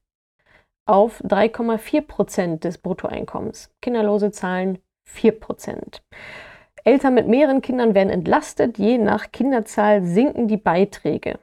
auf 0.86 1.22
3,4 1.22 2.02
Prozent 2.02 2.64
des 2.64 2.78
Bruttoeinkommens. 2.78 3.74
Kinderlose 3.82 4.32
zahlen 4.32 4.80
4 5.06 5.40
Prozent. 5.40 6.04
Eltern 6.86 7.14
mit 7.14 7.28
mehreren 7.28 7.62
Kindern 7.62 7.96
werden 7.96 8.10
entlastet. 8.10 8.78
Je 8.78 8.98
nach 8.98 9.32
Kinderzahl 9.32 10.04
sinken 10.04 10.48
die 10.48 10.58
Beiträge. 10.58 11.40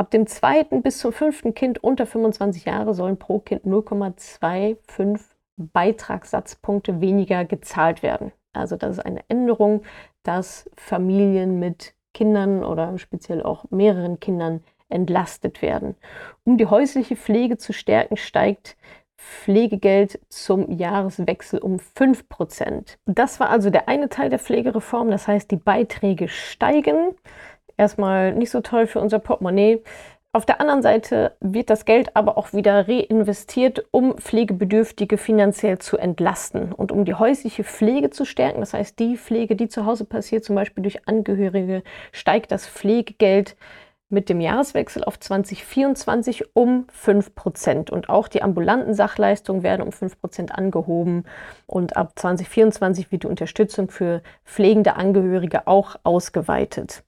Ab 0.00 0.10
dem 0.10 0.26
zweiten 0.26 0.80
bis 0.80 0.96
zum 0.96 1.12
fünften 1.12 1.52
Kind 1.52 1.84
unter 1.84 2.06
25 2.06 2.64
Jahre 2.64 2.94
sollen 2.94 3.18
pro 3.18 3.38
Kind 3.38 3.66
0,25 3.66 5.20
Beitragssatzpunkte 5.58 7.02
weniger 7.02 7.44
gezahlt 7.44 8.02
werden. 8.02 8.32
Also 8.54 8.76
das 8.76 8.92
ist 8.92 9.04
eine 9.04 9.20
Änderung, 9.28 9.82
dass 10.22 10.70
Familien 10.74 11.58
mit 11.58 11.92
Kindern 12.14 12.64
oder 12.64 12.96
speziell 12.96 13.42
auch 13.42 13.66
mehreren 13.70 14.18
Kindern 14.20 14.64
entlastet 14.88 15.60
werden. 15.60 15.96
Um 16.44 16.56
die 16.56 16.64
häusliche 16.64 17.14
Pflege 17.14 17.58
zu 17.58 17.74
stärken, 17.74 18.16
steigt 18.16 18.78
Pflegegeld 19.18 20.18
zum 20.30 20.70
Jahreswechsel 20.70 21.58
um 21.60 21.76
5%. 21.76 22.96
Das 23.04 23.38
war 23.38 23.50
also 23.50 23.68
der 23.68 23.86
eine 23.86 24.08
Teil 24.08 24.30
der 24.30 24.38
Pflegereform, 24.38 25.10
das 25.10 25.28
heißt, 25.28 25.50
die 25.50 25.56
Beiträge 25.56 26.28
steigen. 26.28 27.14
Erstmal 27.80 28.34
nicht 28.34 28.50
so 28.50 28.60
toll 28.60 28.86
für 28.86 29.00
unser 29.00 29.20
Portemonnaie. 29.20 29.82
Auf 30.34 30.44
der 30.44 30.60
anderen 30.60 30.82
Seite 30.82 31.32
wird 31.40 31.70
das 31.70 31.86
Geld 31.86 32.14
aber 32.14 32.36
auch 32.36 32.52
wieder 32.52 32.86
reinvestiert, 32.86 33.86
um 33.90 34.18
Pflegebedürftige 34.18 35.16
finanziell 35.16 35.78
zu 35.78 35.96
entlasten 35.96 36.72
und 36.74 36.92
um 36.92 37.06
die 37.06 37.14
häusliche 37.14 37.64
Pflege 37.64 38.10
zu 38.10 38.26
stärken. 38.26 38.60
Das 38.60 38.74
heißt, 38.74 38.98
die 38.98 39.16
Pflege, 39.16 39.56
die 39.56 39.68
zu 39.68 39.86
Hause 39.86 40.04
passiert, 40.04 40.44
zum 40.44 40.56
Beispiel 40.56 40.82
durch 40.82 41.08
Angehörige, 41.08 41.82
steigt 42.12 42.52
das 42.52 42.68
Pflegegeld 42.68 43.56
mit 44.10 44.28
dem 44.28 44.40
Jahreswechsel 44.40 45.02
auf 45.04 45.18
2024 45.18 46.54
um 46.54 46.86
5%. 47.02 47.90
Und 47.90 48.10
auch 48.10 48.28
die 48.28 48.42
ambulanten 48.42 48.92
Sachleistungen 48.92 49.62
werden 49.62 49.82
um 49.82 49.88
5% 49.88 50.50
angehoben. 50.50 51.24
Und 51.66 51.96
ab 51.96 52.12
2024 52.16 53.10
wird 53.10 53.22
die 53.22 53.28
Unterstützung 53.28 53.88
für 53.88 54.22
pflegende 54.44 54.96
Angehörige 54.96 55.66
auch 55.66 55.96
ausgeweitet. 56.02 57.04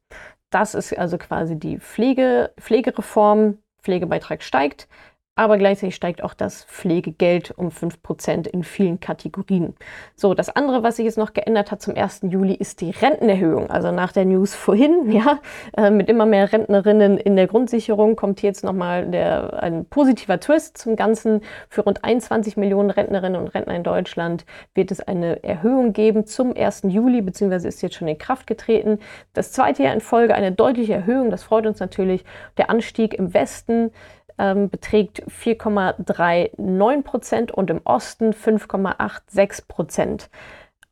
Das 0.52 0.74
ist 0.74 0.96
also 0.96 1.18
quasi 1.18 1.58
die 1.58 1.78
Pflege, 1.78 2.52
Pflegereform. 2.60 3.58
Pflegebeitrag 3.82 4.44
steigt, 4.44 4.88
aber 5.34 5.56
gleichzeitig 5.56 5.94
steigt 5.94 6.22
auch 6.22 6.34
das 6.34 6.64
Pflegegeld 6.64 7.52
um 7.56 7.68
5% 7.68 8.46
in 8.48 8.62
vielen 8.62 9.00
Kategorien. 9.00 9.74
So, 10.14 10.34
das 10.34 10.50
andere, 10.50 10.82
was 10.82 10.96
sich 10.96 11.06
jetzt 11.06 11.16
noch 11.16 11.32
geändert 11.32 11.70
hat 11.70 11.80
zum 11.80 11.96
1. 11.96 12.20
Juli, 12.24 12.52
ist 12.52 12.82
die 12.82 12.90
Rentenerhöhung. 12.90 13.70
Also 13.70 13.92
nach 13.92 14.12
der 14.12 14.26
News 14.26 14.54
vorhin, 14.54 15.10
ja, 15.10 15.40
äh, 15.74 15.88
mit 15.88 16.10
immer 16.10 16.26
mehr 16.26 16.52
Rentnerinnen 16.52 17.16
in 17.16 17.36
der 17.36 17.46
Grundsicherung 17.46 18.14
kommt 18.14 18.42
jetzt 18.42 18.62
nochmal 18.62 19.06
der, 19.06 19.62
ein 19.62 19.86
positiver 19.86 20.38
Twist 20.38 20.76
zum 20.76 20.96
Ganzen. 20.96 21.40
Für 21.70 21.80
rund 21.82 22.04
21 22.04 22.58
Millionen 22.58 22.90
Rentnerinnen 22.90 23.40
und 23.40 23.48
Rentner 23.48 23.74
in 23.74 23.84
Deutschland 23.84 24.44
wird 24.74 24.90
es 24.90 25.00
eine 25.00 25.42
Erhöhung 25.42 25.94
geben 25.94 26.26
zum 26.26 26.54
1. 26.54 26.82
Juli, 26.88 27.22
beziehungsweise 27.22 27.68
ist 27.68 27.80
jetzt 27.80 27.94
schon 27.94 28.08
in 28.08 28.18
Kraft 28.18 28.46
getreten. 28.46 28.98
Das 29.32 29.52
zweite 29.52 29.82
Jahr 29.82 29.94
in 29.94 30.02
Folge 30.02 30.34
eine 30.34 30.52
deutliche 30.52 30.92
Erhöhung, 30.92 31.30
das 31.30 31.42
freut 31.42 31.66
uns 31.66 31.80
natürlich. 31.80 32.22
Der 32.58 32.68
Anstieg 32.68 33.14
im 33.14 33.32
Westen 33.32 33.92
ähm, 34.38 34.68
beträgt 34.68 35.22
4,39 35.28 37.02
Prozent 37.02 37.52
und 37.52 37.70
im 37.70 37.80
Osten 37.84 38.32
5,86 38.32 39.66
Prozent. 39.68 40.30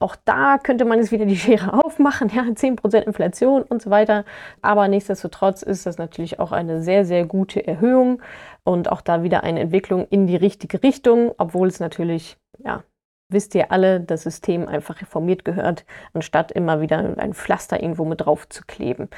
Auch 0.03 0.17
da 0.25 0.57
könnte 0.57 0.87
man 0.87 0.99
jetzt 0.99 1.13
wieder 1.13 1.27
die 1.27 1.37
Schere 1.37 1.75
aufmachen, 1.85 2.31
ja, 2.35 2.43
10% 2.43 3.03
Inflation 3.03 3.63
und 3.63 3.83
so 3.83 3.91
weiter. 3.91 4.25
Aber 4.63 4.89
nichtsdestotrotz 4.89 5.63
ist 5.63 5.85
das 5.87 5.99
natürlich 5.99 6.41
auch 6.41 6.53
eine 6.53 6.83
sehr, 6.83 7.05
sehr 7.05 7.27
gute 7.27 7.67
Erhöhung 7.67 8.23
und 8.65 8.91
auch 8.91 9.03
da 9.03 9.23
wieder 9.23 9.45
eine 9.45 9.61
Entwicklung 9.61 10.07
in 10.09 10.27
die 10.27 10.37
richtige 10.37 10.83
Richtung, 10.83 11.33
obwohl 11.37 11.69
es 11.69 11.81
natürlich, 11.81 12.39
ja, 12.59 12.83
wisst 13.29 13.55
ihr 13.55 13.71
alle, 13.71 14.01
das 14.01 14.23
System 14.23 14.67
einfach 14.69 15.03
reformiert 15.03 15.45
gehört, 15.45 15.85
anstatt 16.15 16.51
immer 16.51 16.81
wieder 16.81 17.17
ein 17.19 17.35
Pflaster 17.35 17.83
irgendwo 17.83 18.07
mit 18.07 18.23
drauf 18.23 18.49
zu 18.49 18.63
kleben. 18.67 19.09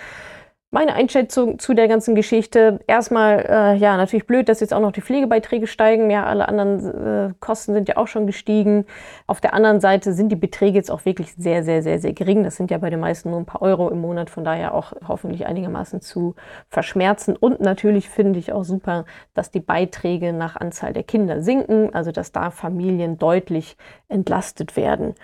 Meine 0.75 0.95
Einschätzung 0.95 1.59
zu 1.59 1.75
der 1.75 1.87
ganzen 1.87 2.15
Geschichte, 2.15 2.81
erstmal, 2.87 3.41
äh, 3.41 3.75
ja, 3.77 3.99
natürlich 3.99 4.27
blöd, 4.27 4.49
dass 4.49 4.61
jetzt 4.61 4.73
auch 4.73 4.81
noch 4.81 4.93
die 4.93 5.03
Pflegebeiträge 5.03 5.67
steigen. 5.67 6.11
Ja, 6.11 6.25
alle 6.25 6.49
anderen 6.49 7.29
äh, 7.29 7.35
Kosten 7.41 7.75
sind 7.75 7.91
ja 7.91 7.99
auch 7.99 8.07
schon 8.07 8.27
gestiegen. 8.27 8.87
Auf 9.27 9.43
der 9.43 9.53
anderen 9.53 9.81
Seite 9.81 10.15
sind 10.15 10.31
die 10.31 10.37
Beträge 10.37 10.79
jetzt 10.79 10.91
auch 10.91 11.05
wirklich 11.05 11.35
sehr, 11.35 11.63
sehr, 11.63 11.83
sehr, 11.83 11.99
sehr 11.99 12.15
gering. 12.15 12.43
Das 12.43 12.57
sind 12.57 12.71
ja 12.71 12.79
bei 12.79 12.89
den 12.89 13.01
meisten 13.01 13.29
nur 13.29 13.39
ein 13.39 13.45
paar 13.45 13.61
Euro 13.61 13.91
im 13.91 14.01
Monat, 14.01 14.31
von 14.31 14.45
daher 14.45 14.73
auch 14.73 14.95
hoffentlich 15.07 15.45
einigermaßen 15.45 16.01
zu 16.01 16.37
verschmerzen. 16.71 17.37
Und 17.37 17.61
natürlich 17.61 18.09
finde 18.09 18.39
ich 18.39 18.51
auch 18.55 18.65
super, 18.65 19.05
dass 19.35 19.51
die 19.51 19.61
Beiträge 19.61 20.33
nach 20.33 20.57
Anzahl 20.57 20.95
der 20.95 21.03
Kinder 21.03 21.43
sinken, 21.43 21.95
also 21.95 22.13
dass 22.13 22.33
da 22.33 22.51
Familien 22.51 23.19
deutlich 23.19 23.77
entlastet 24.09 24.75
werden. 24.77 25.17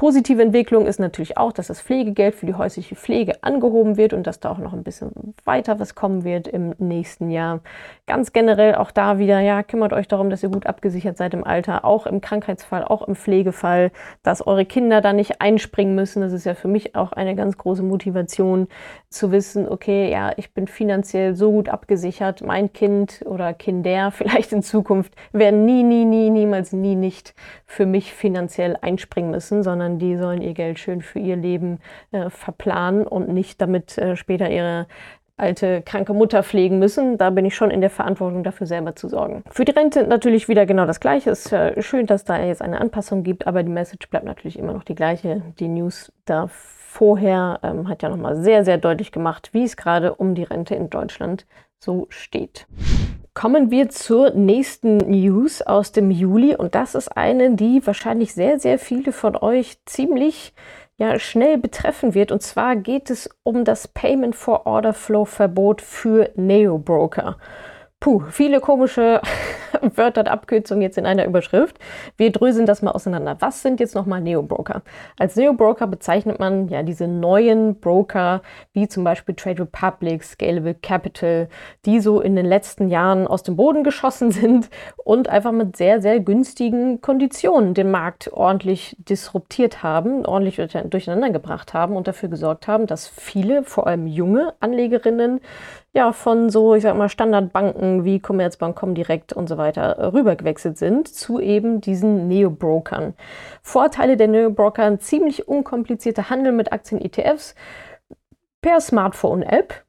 Positive 0.00 0.40
Entwicklung 0.40 0.86
ist 0.86 0.98
natürlich 0.98 1.36
auch, 1.36 1.52
dass 1.52 1.66
das 1.66 1.82
Pflegegeld 1.82 2.34
für 2.34 2.46
die 2.46 2.54
häusliche 2.54 2.96
Pflege 2.96 3.42
angehoben 3.42 3.98
wird 3.98 4.14
und 4.14 4.26
dass 4.26 4.40
da 4.40 4.50
auch 4.50 4.56
noch 4.56 4.72
ein 4.72 4.82
bisschen 4.82 5.34
weiter 5.44 5.78
was 5.78 5.94
kommen 5.94 6.24
wird 6.24 6.48
im 6.48 6.74
nächsten 6.78 7.28
Jahr. 7.28 7.60
Ganz 8.06 8.32
generell 8.32 8.76
auch 8.76 8.92
da 8.92 9.18
wieder, 9.18 9.40
ja, 9.40 9.62
kümmert 9.62 9.92
euch 9.92 10.08
darum, 10.08 10.30
dass 10.30 10.42
ihr 10.42 10.48
gut 10.48 10.64
abgesichert 10.66 11.18
seid 11.18 11.34
im 11.34 11.44
Alter, 11.44 11.84
auch 11.84 12.06
im 12.06 12.22
Krankheitsfall, 12.22 12.82
auch 12.82 13.06
im 13.06 13.14
Pflegefall, 13.14 13.92
dass 14.22 14.46
eure 14.46 14.64
Kinder 14.64 15.02
da 15.02 15.12
nicht 15.12 15.42
einspringen 15.42 15.94
müssen. 15.94 16.22
Das 16.22 16.32
ist 16.32 16.46
ja 16.46 16.54
für 16.54 16.68
mich 16.68 16.96
auch 16.96 17.12
eine 17.12 17.36
ganz 17.36 17.58
große 17.58 17.82
Motivation 17.82 18.68
zu 19.10 19.32
wissen, 19.32 19.68
okay, 19.68 20.10
ja, 20.10 20.32
ich 20.38 20.54
bin 20.54 20.66
finanziell 20.66 21.34
so 21.34 21.52
gut 21.52 21.68
abgesichert, 21.68 22.40
mein 22.40 22.72
Kind 22.72 23.20
oder 23.26 23.52
Kinder 23.52 24.10
vielleicht 24.12 24.54
in 24.54 24.62
Zukunft 24.62 25.14
werden 25.32 25.66
nie, 25.66 25.82
nie, 25.82 26.06
nie, 26.06 26.30
niemals, 26.30 26.72
nie 26.72 26.96
nicht 26.96 27.34
für 27.66 27.84
mich 27.84 28.14
finanziell 28.14 28.78
einspringen 28.80 29.30
müssen, 29.30 29.62
sondern 29.62 29.89
sondern 29.90 29.98
die 29.98 30.16
sollen 30.16 30.42
ihr 30.42 30.54
Geld 30.54 30.78
schön 30.78 31.02
für 31.02 31.18
ihr 31.18 31.36
Leben 31.36 31.78
äh, 32.12 32.30
verplanen 32.30 33.06
und 33.06 33.28
nicht 33.28 33.60
damit 33.60 33.98
äh, 33.98 34.16
später 34.16 34.50
ihre 34.50 34.86
alte, 35.36 35.82
kranke 35.82 36.12
Mutter 36.12 36.42
pflegen 36.42 36.78
müssen. 36.78 37.16
Da 37.16 37.30
bin 37.30 37.44
ich 37.44 37.54
schon 37.54 37.70
in 37.70 37.80
der 37.80 37.90
Verantwortung, 37.90 38.44
dafür 38.44 38.66
selber 38.66 38.94
zu 38.94 39.08
sorgen. 39.08 39.42
Für 39.50 39.64
die 39.64 39.72
Rente 39.72 40.06
natürlich 40.06 40.48
wieder 40.48 40.66
genau 40.66 40.86
das 40.86 41.00
Gleiche. 41.00 41.30
Es 41.30 41.46
ist 41.46 41.52
äh, 41.52 41.80
schön, 41.80 42.06
dass 42.06 42.24
da 42.24 42.38
jetzt 42.42 42.62
eine 42.62 42.80
Anpassung 42.80 43.22
gibt, 43.22 43.46
aber 43.46 43.62
die 43.62 43.72
Message 43.72 44.08
bleibt 44.10 44.26
natürlich 44.26 44.58
immer 44.58 44.74
noch 44.74 44.84
die 44.84 44.94
gleiche. 44.94 45.42
Die 45.58 45.68
News 45.68 46.12
da 46.26 46.48
vorher 46.48 47.60
ähm, 47.62 47.88
hat 47.88 48.02
ja 48.02 48.10
nochmal 48.10 48.36
sehr, 48.36 48.64
sehr 48.64 48.76
deutlich 48.76 49.12
gemacht, 49.12 49.50
wie 49.52 49.64
es 49.64 49.76
gerade 49.76 50.14
um 50.14 50.34
die 50.34 50.42
Rente 50.42 50.74
in 50.74 50.90
Deutschland 50.90 51.46
so 51.78 52.06
steht. 52.10 52.66
Kommen 53.32 53.70
wir 53.70 53.88
zur 53.90 54.30
nächsten 54.30 54.96
News 54.96 55.62
aus 55.62 55.92
dem 55.92 56.10
Juli 56.10 56.56
und 56.56 56.74
das 56.74 56.96
ist 56.96 57.16
eine, 57.16 57.54
die 57.54 57.86
wahrscheinlich 57.86 58.34
sehr, 58.34 58.58
sehr 58.58 58.78
viele 58.78 59.12
von 59.12 59.36
euch 59.36 59.78
ziemlich 59.86 60.52
ja, 60.96 61.18
schnell 61.18 61.56
betreffen 61.56 62.14
wird. 62.14 62.32
Und 62.32 62.42
zwar 62.42 62.74
geht 62.74 63.08
es 63.08 63.30
um 63.44 63.64
das 63.64 63.86
Payment 63.86 64.34
for 64.34 64.66
Order 64.66 64.92
Flow 64.92 65.24
Verbot 65.24 65.80
für 65.80 66.30
Neo-Broker. 66.34 67.38
Puh, 68.02 68.22
viele 68.30 68.60
komische 68.60 69.20
Wörter 69.94 70.22
und 70.22 70.28
Abkürzungen 70.28 70.80
jetzt 70.80 70.96
in 70.96 71.04
einer 71.04 71.26
Überschrift. 71.26 71.78
Wir 72.16 72.32
dröseln 72.32 72.64
das 72.64 72.80
mal 72.80 72.92
auseinander. 72.92 73.36
Was 73.40 73.60
sind 73.60 73.78
jetzt 73.78 73.94
nochmal 73.94 74.22
Neo-Broker? 74.22 74.80
Als 75.18 75.36
Neo-Broker 75.36 75.86
bezeichnet 75.86 76.38
man 76.38 76.68
ja 76.68 76.82
diese 76.82 77.06
neuen 77.06 77.78
Broker, 77.78 78.40
wie 78.72 78.88
zum 78.88 79.04
Beispiel 79.04 79.34
Trade 79.34 79.64
Republic, 79.64 80.24
Scalable 80.24 80.74
Capital, 80.74 81.50
die 81.84 82.00
so 82.00 82.22
in 82.22 82.36
den 82.36 82.46
letzten 82.46 82.88
Jahren 82.88 83.26
aus 83.26 83.42
dem 83.42 83.56
Boden 83.56 83.84
geschossen 83.84 84.30
sind 84.32 84.70
und 84.96 85.28
einfach 85.28 85.52
mit 85.52 85.76
sehr, 85.76 86.00
sehr 86.00 86.20
günstigen 86.20 87.02
Konditionen 87.02 87.74
den 87.74 87.90
Markt 87.90 88.32
ordentlich 88.32 88.96
disruptiert 88.98 89.82
haben, 89.82 90.24
ordentlich 90.24 90.56
durcheinander 90.56 91.28
gebracht 91.28 91.74
haben 91.74 91.96
und 91.96 92.08
dafür 92.08 92.30
gesorgt 92.30 92.66
haben, 92.66 92.86
dass 92.86 93.08
viele, 93.08 93.62
vor 93.62 93.86
allem 93.86 94.06
junge 94.06 94.54
Anlegerinnen, 94.60 95.40
ja, 95.92 96.12
von 96.12 96.50
so, 96.50 96.74
ich 96.74 96.82
sag 96.84 96.96
mal, 96.96 97.08
Standardbanken 97.08 98.04
wie 98.04 98.20
Commerzbank, 98.20 98.76
Comdirect 98.76 99.32
und 99.32 99.48
so 99.48 99.58
weiter 99.58 99.98
äh, 99.98 100.06
rübergewechselt 100.06 100.78
sind 100.78 101.08
zu 101.08 101.40
eben 101.40 101.80
diesen 101.80 102.28
Neo-Brokern. 102.28 103.14
Vorteile 103.62 104.16
der 104.16 104.28
Neo-Broker, 104.28 105.00
ziemlich 105.00 105.48
unkomplizierter 105.48 106.30
Handel 106.30 106.52
mit 106.52 106.72
Aktien-ETFs 106.72 107.56
per 108.62 108.80
Smartphone-App 108.80 109.84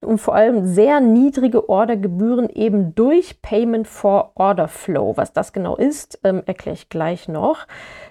und 0.00 0.18
vor 0.18 0.34
allem 0.34 0.66
sehr 0.66 1.00
niedrige 1.00 1.70
Ordergebühren 1.70 2.50
eben 2.50 2.94
durch 2.94 3.40
Payment 3.40 3.88
for 3.88 4.32
Order 4.34 4.68
Flow. 4.68 5.16
Was 5.16 5.32
das 5.32 5.54
genau 5.54 5.76
ist, 5.76 6.20
ähm, 6.22 6.42
erkläre 6.44 6.74
ich 6.74 6.90
gleich 6.90 7.28
noch. 7.28 7.66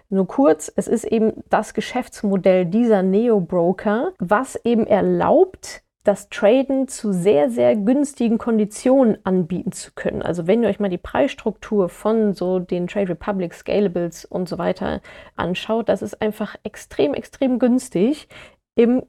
Nur 0.10 0.28
kurz, 0.28 0.72
es 0.76 0.88
ist 0.88 1.04
eben 1.04 1.44
das 1.50 1.76
Geschäftsmodell 1.76 2.66
dieser 2.66 3.04
Neo-Broker, 3.04 4.14
was 4.18 4.56
eben 4.64 4.88
erlaubt, 4.88 5.84
das 6.06 6.30
Traden 6.30 6.88
zu 6.88 7.12
sehr, 7.12 7.50
sehr 7.50 7.76
günstigen 7.76 8.38
Konditionen 8.38 9.18
anbieten 9.26 9.72
zu 9.72 9.92
können. 9.96 10.22
Also 10.22 10.48
wenn 10.48 10.62
ihr 10.64 10.70
euch 10.70 10.80
mal 10.80 10.90
die 10.90 11.00
Preisstruktur 11.00 11.90
von 11.90 12.34
so 12.34 12.60
den 12.60 12.88
Trade 12.88 13.10
Republic, 13.10 13.54
Scalables 13.54 14.24
und 14.24 14.48
so 14.48 14.58
weiter 14.58 15.02
anschaut, 15.36 15.90
das 15.90 16.04
ist 16.04 16.22
einfach 16.22 16.56
extrem, 16.64 17.16
extrem 17.16 17.58
günstig 17.58 18.28
im 18.76 19.04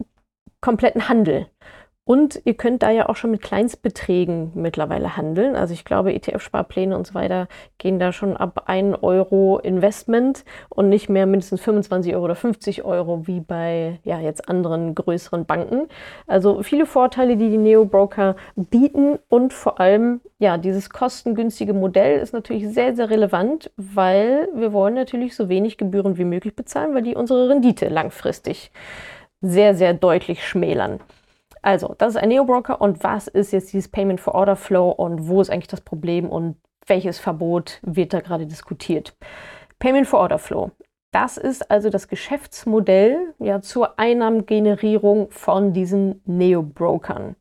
kompletten 0.62 1.08
Handel. 1.08 1.46
Und 2.06 2.40
ihr 2.44 2.54
könnt 2.54 2.84
da 2.84 2.90
ja 2.90 3.08
auch 3.08 3.16
schon 3.16 3.32
mit 3.32 3.42
Kleinstbeträgen 3.42 4.52
mittlerweile 4.54 5.16
handeln. 5.16 5.56
Also 5.56 5.74
ich 5.74 5.84
glaube, 5.84 6.12
ETF-Sparpläne 6.12 6.96
und 6.96 7.04
so 7.04 7.14
weiter 7.14 7.48
gehen 7.78 7.98
da 7.98 8.12
schon 8.12 8.36
ab 8.36 8.62
1 8.66 9.02
Euro 9.02 9.58
Investment 9.58 10.44
und 10.68 10.88
nicht 10.88 11.08
mehr 11.08 11.26
mindestens 11.26 11.60
25 11.62 12.14
Euro 12.14 12.26
oder 12.26 12.36
50 12.36 12.84
Euro 12.84 13.26
wie 13.26 13.40
bei 13.40 13.98
ja, 14.04 14.20
jetzt 14.20 14.48
anderen 14.48 14.94
größeren 14.94 15.46
Banken. 15.46 15.88
Also 16.28 16.62
viele 16.62 16.86
Vorteile, 16.86 17.36
die 17.36 17.50
die 17.50 17.58
Neo-Broker 17.58 18.36
bieten 18.54 19.18
und 19.28 19.52
vor 19.52 19.80
allem 19.80 20.20
ja, 20.38 20.58
dieses 20.58 20.90
kostengünstige 20.90 21.74
Modell 21.74 22.20
ist 22.20 22.32
natürlich 22.32 22.68
sehr, 22.68 22.94
sehr 22.94 23.10
relevant, 23.10 23.72
weil 23.76 24.48
wir 24.54 24.72
wollen 24.72 24.94
natürlich 24.94 25.34
so 25.34 25.48
wenig 25.48 25.76
Gebühren 25.76 26.18
wie 26.18 26.24
möglich 26.24 26.54
bezahlen, 26.54 26.94
weil 26.94 27.02
die 27.02 27.16
unsere 27.16 27.48
Rendite 27.48 27.88
langfristig 27.88 28.70
sehr, 29.40 29.74
sehr 29.74 29.92
deutlich 29.92 30.46
schmälern. 30.46 31.00
Also, 31.66 31.96
das 31.98 32.10
ist 32.10 32.22
ein 32.22 32.28
Neo-Broker 32.28 32.80
und 32.80 33.02
was 33.02 33.26
ist 33.26 33.52
jetzt 33.52 33.72
dieses 33.72 33.88
Payment 33.88 34.20
for 34.20 34.36
Order 34.36 34.54
Flow 34.54 34.88
und 34.88 35.26
wo 35.26 35.40
ist 35.40 35.50
eigentlich 35.50 35.66
das 35.66 35.80
Problem 35.80 36.28
und 36.28 36.54
welches 36.86 37.18
Verbot 37.18 37.80
wird 37.82 38.12
da 38.12 38.20
gerade 38.20 38.46
diskutiert? 38.46 39.16
Payment 39.80 40.06
for 40.06 40.20
Order 40.20 40.38
Flow. 40.38 40.70
Das 41.10 41.36
ist 41.36 41.68
also 41.68 41.90
das 41.90 42.06
Geschäftsmodell 42.06 43.34
ja, 43.40 43.62
zur 43.62 43.98
Einnahmengenerierung 43.98 45.32
von 45.32 45.72
diesen 45.72 46.22
Neo-Brokern. 46.24 47.34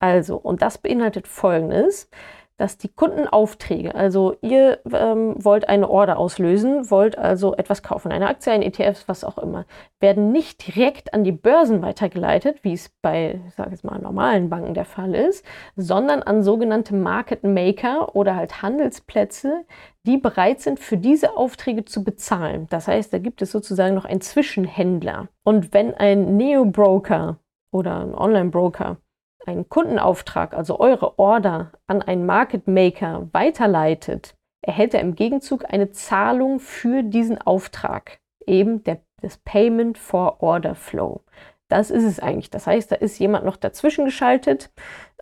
Also, 0.00 0.36
und 0.36 0.60
das 0.60 0.76
beinhaltet 0.76 1.26
folgendes 1.26 2.10
dass 2.56 2.78
die 2.78 2.88
Kundenaufträge, 2.88 3.94
also 3.94 4.36
ihr 4.40 4.78
ähm, 4.92 5.34
wollt 5.38 5.68
eine 5.68 5.88
Order 5.88 6.18
auslösen, 6.18 6.90
wollt 6.90 7.18
also 7.18 7.54
etwas 7.54 7.82
kaufen, 7.82 8.12
eine 8.12 8.28
Aktie, 8.28 8.52
ein 8.52 8.62
ETF, 8.62 9.04
was 9.06 9.24
auch 9.24 9.38
immer, 9.38 9.66
werden 10.00 10.32
nicht 10.32 10.66
direkt 10.66 11.14
an 11.14 11.24
die 11.24 11.32
Börsen 11.32 11.82
weitergeleitet, 11.82 12.62
wie 12.62 12.74
es 12.74 12.90
bei, 13.02 13.40
ich 13.48 13.54
sage 13.54 13.70
jetzt 13.70 13.84
mal, 13.84 13.98
normalen 13.98 14.48
Banken 14.48 14.74
der 14.74 14.84
Fall 14.84 15.14
ist, 15.14 15.44
sondern 15.76 16.22
an 16.22 16.42
sogenannte 16.42 16.94
Market 16.94 17.44
Maker 17.44 18.14
oder 18.14 18.36
halt 18.36 18.62
Handelsplätze, 18.62 19.64
die 20.04 20.18
bereit 20.18 20.60
sind, 20.60 20.80
für 20.80 20.96
diese 20.96 21.36
Aufträge 21.36 21.84
zu 21.84 22.04
bezahlen. 22.04 22.66
Das 22.70 22.88
heißt, 22.88 23.12
da 23.12 23.18
gibt 23.18 23.42
es 23.42 23.52
sozusagen 23.52 23.94
noch 23.94 24.04
einen 24.04 24.20
Zwischenhändler. 24.20 25.28
Und 25.44 25.72
wenn 25.72 25.94
ein 25.94 26.36
Neo-Broker 26.36 27.38
oder 27.70 28.00
ein 28.00 28.14
Online-Broker 28.14 28.98
einen 29.46 29.68
Kundenauftrag, 29.68 30.54
also 30.54 30.78
eure 30.78 31.18
Order, 31.18 31.72
an 31.86 32.02
einen 32.02 32.26
Market 32.26 32.66
Maker 32.68 33.28
weiterleitet, 33.32 34.36
erhält 34.62 34.94
er 34.94 35.00
im 35.00 35.14
Gegenzug 35.14 35.64
eine 35.72 35.90
Zahlung 35.90 36.60
für 36.60 37.02
diesen 37.02 37.40
Auftrag, 37.40 38.20
eben 38.46 38.84
der, 38.84 39.00
das 39.20 39.38
Payment 39.38 39.98
for 39.98 40.42
Order 40.42 40.74
Flow. 40.74 41.22
Das 41.68 41.90
ist 41.90 42.04
es 42.04 42.20
eigentlich. 42.20 42.50
Das 42.50 42.66
heißt, 42.66 42.92
da 42.92 42.96
ist 42.96 43.18
jemand 43.18 43.46
noch 43.46 43.56
dazwischen 43.56 44.04
geschaltet 44.04 44.70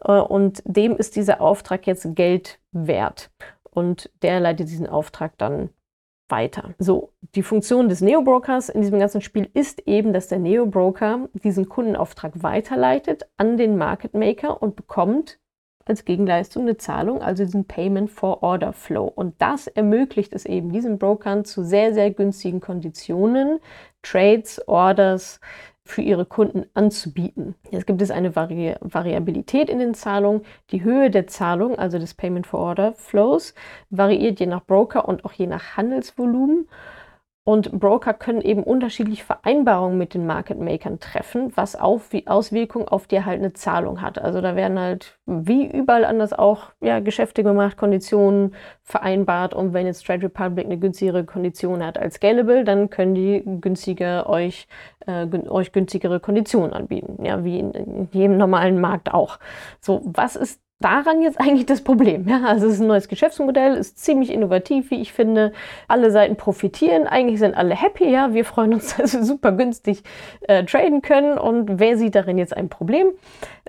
äh, 0.01 0.13
und 0.13 0.63
dem 0.65 0.97
ist 0.97 1.17
dieser 1.17 1.41
Auftrag 1.41 1.87
jetzt 1.87 2.17
Geld 2.17 2.59
wert. 2.73 3.31
Und 3.71 4.11
der 4.23 4.41
leitet 4.41 4.69
diesen 4.69 4.89
Auftrag 4.89 5.39
dann 5.39 5.71
weiter. 6.31 6.75
So, 6.79 7.11
die 7.35 7.43
Funktion 7.43 7.89
des 7.89 8.01
Neo-Brokers 8.01 8.69
in 8.69 8.81
diesem 8.81 8.99
ganzen 8.99 9.21
Spiel 9.21 9.49
ist 9.55 9.87
eben, 9.87 10.13
dass 10.13 10.29
der 10.29 10.39
Neo-Broker 10.39 11.29
diesen 11.35 11.69
Kundenauftrag 11.69 12.43
weiterleitet 12.43 13.29
an 13.37 13.57
den 13.57 13.77
Market 13.77 14.15
Maker 14.15 14.63
und 14.63 14.77
bekommt 14.77 15.39
als 15.85 16.05
Gegenleistung 16.05 16.63
eine 16.63 16.77
Zahlung, 16.77 17.21
also 17.21 17.45
diesen 17.45 17.65
Payment 17.65 18.11
for 18.11 18.43
Order 18.43 18.73
Flow. 18.73 19.07
Und 19.07 19.35
das 19.39 19.67
ermöglicht 19.67 20.33
es 20.33 20.47
eben 20.47 20.73
diesen 20.73 20.99
Brokern 20.99 21.45
zu 21.45 21.65
sehr, 21.65 21.93
sehr 21.95 22.11
günstigen 22.11 22.61
Konditionen, 22.61 23.59
Trades, 24.03 24.67
Orders, 24.69 25.41
für 25.91 26.03
ihre 26.03 26.25
Kunden 26.25 26.65
anzubieten. 26.75 27.55
Jetzt 27.71 27.87
gibt 27.87 28.01
es 28.01 28.11
eine 28.11 28.37
Vari 28.37 28.75
Variabilität 28.81 29.69
in 29.69 29.79
den 29.79 29.95
Zahlungen. 29.95 30.43
Die 30.71 30.83
Höhe 30.83 31.11
der 31.11 31.27
Zahlung, 31.27 31.79
also 31.79 31.99
des 31.99 32.15
Payment 32.15 32.47
for 32.47 32.61
Order 32.61 32.95
Flows, 32.95 33.55
variiert 33.91 34.41
je 34.41 34.47
nach 34.47 34.65
Broker 34.65 35.07
und 35.07 35.25
auch 35.25 35.33
je 35.33 35.47
nach 35.47 35.77
Handelsvolumen. 35.77 36.69
Und 37.43 37.73
Broker 37.81 38.13
können 38.13 38.43
eben 38.43 38.63
unterschiedliche 38.63 39.25
Vereinbarungen 39.25 39.97
mit 39.97 40.13
den 40.13 40.27
Market 40.27 40.61
Makern 40.61 41.01
treffen, 41.01 41.51
was 41.57 41.75
auf, 41.75 42.11
Auswirkungen 42.27 42.87
auf 42.87 43.07
die 43.07 43.17
erhaltene 43.17 43.55
Zahlung 43.55 44.03
hat. 44.03 44.19
Also 44.19 44.43
da 44.43 44.57
werden 44.57 44.79
halt 44.79 45.19
wie 45.25 45.67
überall 45.67 46.05
anders 46.05 46.35
auch 46.35 46.73
ja, 46.81 47.01
Geschäfte 47.01 47.43
gemacht, 47.43 47.79
Konditionen 47.79 48.55
vereinbart. 48.83 49.55
Und 49.55 49.73
wenn 49.73 49.87
jetzt 49.87 50.07
Trade 50.07 50.25
Republic 50.25 50.67
eine 50.67 50.79
günstigere 50.79 51.25
Kondition 51.25 51.85
hat 51.85 51.97
als 51.99 52.17
Scalable, 52.17 52.65
dann 52.65 52.91
können 52.91 53.15
die 53.15 53.43
günstiger 53.61 54.29
euch, 54.29 54.69
äh, 55.07 55.27
euch 55.49 55.73
günstigere 55.73 56.21
Konditionen 56.21 56.75
anbieten. 56.75 57.25
Ja, 57.25 57.43
wie 57.43 57.59
in, 57.59 57.73
in 57.73 58.09
jedem 58.13 58.37
normalen 58.37 58.81
Markt 58.81 59.15
auch. 59.15 59.39
So, 59.81 60.03
was 60.05 60.37
ist 60.37 60.61
daran 60.81 61.23
jetzt 61.23 61.39
eigentlich 61.39 61.67
das 61.67 61.83
Problem? 61.83 62.27
Ja, 62.27 62.43
also 62.45 62.67
es 62.67 62.75
ist 62.75 62.81
ein 62.81 62.89
neues 62.89 63.09
Geschäftsmodell, 63.09 63.77
ist 63.77 63.99
ziemlich 63.99 64.33
innovativ, 64.33 64.91
wie 64.91 65.01
ich 65.01 65.13
finde. 65.13 65.53
Alle 65.87 66.11
Seiten 66.11 66.37
profitieren, 66.37 67.07
eigentlich 67.07 67.39
sind 67.39 67.55
alle 67.55 67.75
happy. 67.75 68.11
Ja, 68.11 68.35
wir 68.35 68.45
freuen 68.45 68.75
uns, 68.75 68.97
dass 68.97 69.15
wir 69.15 69.23
super 69.23 69.53
günstig 69.53 70.03
äh, 70.43 70.65
traden 70.65 71.03
können. 71.03 71.39
Und 71.39 71.79
wer 71.79 71.97
sieht 71.97 72.15
darin 72.15 72.39
jetzt 72.39 72.57
ein 72.57 72.69
Problem? 72.69 73.13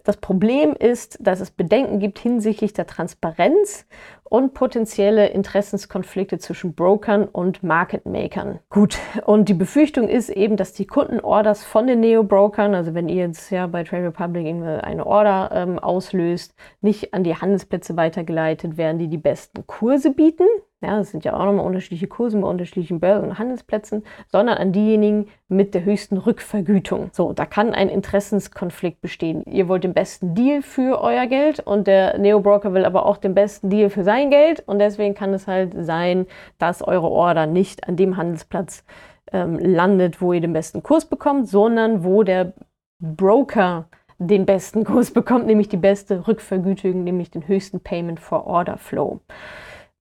Das 0.04 0.18
Problem 0.18 0.74
ist, 0.74 1.20
dass 1.22 1.42
es 1.42 1.52
Bedenken 1.52 2.00
gibt 2.00 2.18
hinsichtlich 2.18 2.74
der 2.74 2.88
Transparenz 2.88 3.86
und 4.32 4.54
potenzielle 4.54 5.28
Interessenskonflikte 5.28 6.40
zwischen 6.40 6.74
Brokern 6.74 7.26
und 7.26 7.64
Market 7.64 8.06
Makern. 8.06 8.60
Gut, 8.70 8.98
und 9.26 9.50
die 9.50 9.54
Befürchtung 9.54 10.08
ist 10.08 10.30
eben, 10.30 10.56
dass 10.56 10.72
die 10.72 10.88
Kundenorders 10.88 11.66
von 11.66 11.86
den 11.86 12.00
Neo-Brokern, 12.00 12.74
also 12.74 12.94
wenn 12.94 13.10
ihr 13.10 13.26
jetzt 13.26 13.52
ja 13.52 13.68
bei 13.68 13.84
Trade 13.84 14.06
Republic 14.06 14.48
eine 14.48 15.06
Order 15.06 15.52
ähm, 15.54 15.80
auslöst, 15.80 16.56
nicht 16.80 17.01
an 17.14 17.24
die 17.24 17.36
Handelsplätze 17.36 17.98
weitergeleitet 17.98 18.78
werden, 18.78 19.00
die 19.00 19.08
die 19.08 19.18
besten 19.18 19.66
Kurse 19.68 20.12
bieten, 20.12 20.46
ja, 20.84 20.98
das 20.98 21.12
sind 21.12 21.24
ja 21.24 21.34
auch 21.34 21.46
nochmal 21.46 21.66
unterschiedliche 21.66 22.08
Kurse 22.08 22.40
bei 22.40 22.48
unterschiedlichen 22.48 23.00
Börsen 23.00 23.30
und 23.30 23.38
Handelsplätzen, 23.38 24.04
sondern 24.28 24.58
an 24.58 24.72
diejenigen 24.72 25.28
mit 25.48 25.76
der 25.76 25.86
höchsten 25.86 26.18
Rückvergütung. 26.18 27.10
So, 27.12 27.34
da 27.34 27.46
kann 27.46 27.76
ein 27.76 27.88
Interessenskonflikt 27.88 29.00
bestehen. 29.00 29.44
Ihr 29.46 29.68
wollt 29.68 29.84
den 29.84 29.94
besten 29.94 30.34
Deal 30.34 30.64
für 30.64 31.00
euer 31.00 31.28
Geld 31.28 31.60
und 31.60 31.86
der 31.86 32.18
Neo-Broker 32.18 32.74
will 32.74 32.86
aber 32.86 33.06
auch 33.06 33.18
den 33.18 33.36
besten 33.36 33.70
Deal 33.70 33.92
für 33.92 34.04
sein 34.04 34.32
Geld 34.32 34.64
und 34.68 34.80
deswegen 34.80 35.14
kann 35.14 35.34
es 35.36 35.46
halt 35.46 35.76
sein, 35.78 36.26
dass 36.58 36.82
eure 36.82 37.10
Order 37.10 37.46
nicht 37.46 37.88
an 37.88 37.96
dem 37.96 38.18
Handelsplatz 38.18 38.84
ähm, 39.32 39.60
landet, 39.60 40.20
wo 40.20 40.34
ihr 40.34 40.42
den 40.42 40.54
besten 40.54 40.82
Kurs 40.82 41.06
bekommt, 41.06 41.48
sondern 41.48 42.04
wo 42.04 42.24
der 42.24 42.54
Broker 42.98 43.86
den 44.28 44.46
besten 44.46 44.84
Kurs 44.84 45.12
bekommt, 45.14 45.48
nämlich 45.48 45.70
die 45.70 45.78
beste 45.78 46.28
Rückvergütung, 46.28 47.04
nämlich 47.04 47.32
den 47.32 47.48
höchsten 47.48 47.80
Payment 47.80 48.20
for 48.20 48.46
Order 48.46 48.78
Flow. 48.78 49.22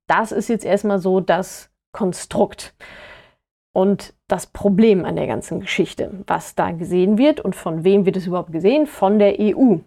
Das 0.06 0.32
ist 0.32 0.48
jetzt 0.48 0.64
erstmal 0.64 0.98
so 0.98 1.20
das 1.20 1.70
Konstrukt 1.92 2.74
und 3.72 4.14
das 4.30 4.46
Problem 4.46 5.04
an 5.04 5.16
der 5.16 5.26
ganzen 5.26 5.60
Geschichte, 5.60 6.10
was 6.26 6.54
da 6.54 6.70
gesehen 6.70 7.18
wird 7.18 7.40
und 7.40 7.56
von 7.56 7.84
wem 7.84 8.06
wird 8.06 8.16
es 8.16 8.26
überhaupt 8.26 8.52
gesehen? 8.52 8.86
Von 8.86 9.18
der 9.18 9.36
EU. 9.40 9.78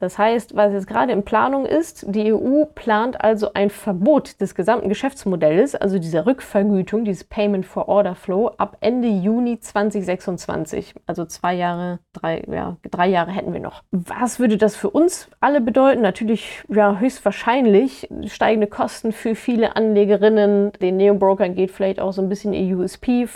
Das 0.00 0.16
heißt, 0.16 0.56
was 0.56 0.72
jetzt 0.72 0.86
gerade 0.86 1.12
in 1.12 1.24
Planung 1.24 1.66
ist, 1.66 2.06
die 2.08 2.32
EU 2.32 2.64
plant 2.74 3.20
also 3.20 3.52
ein 3.52 3.68
Verbot 3.68 4.40
des 4.40 4.54
gesamten 4.54 4.88
Geschäftsmodells, 4.88 5.74
also 5.74 5.98
dieser 5.98 6.24
Rückvergütung, 6.24 7.04
dieses 7.04 7.24
Payment 7.24 7.66
for 7.66 7.86
Order 7.86 8.14
Flow, 8.14 8.48
ab 8.56 8.78
Ende 8.80 9.08
Juni 9.08 9.60
2026. 9.60 10.94
Also 11.06 11.26
zwei 11.26 11.54
Jahre, 11.54 11.98
drei, 12.14 12.42
ja, 12.50 12.78
drei 12.90 13.08
Jahre 13.08 13.30
hätten 13.30 13.52
wir 13.52 13.60
noch. 13.60 13.82
Was 13.90 14.40
würde 14.40 14.56
das 14.56 14.74
für 14.74 14.88
uns 14.88 15.28
alle 15.38 15.60
bedeuten? 15.60 16.00
Natürlich, 16.00 16.62
ja, 16.68 16.98
höchstwahrscheinlich 16.98 18.08
steigende 18.24 18.68
Kosten 18.68 19.12
für 19.12 19.34
viele 19.34 19.76
Anlegerinnen. 19.76 20.72
Den 20.80 20.96
Neobrokern 20.96 21.54
geht 21.54 21.72
vielleicht 21.72 22.00
auch 22.00 22.14
so 22.14 22.22
ein 22.22 22.30
bisschen 22.30 22.54
ihr 22.54 22.78
USP 22.78 23.26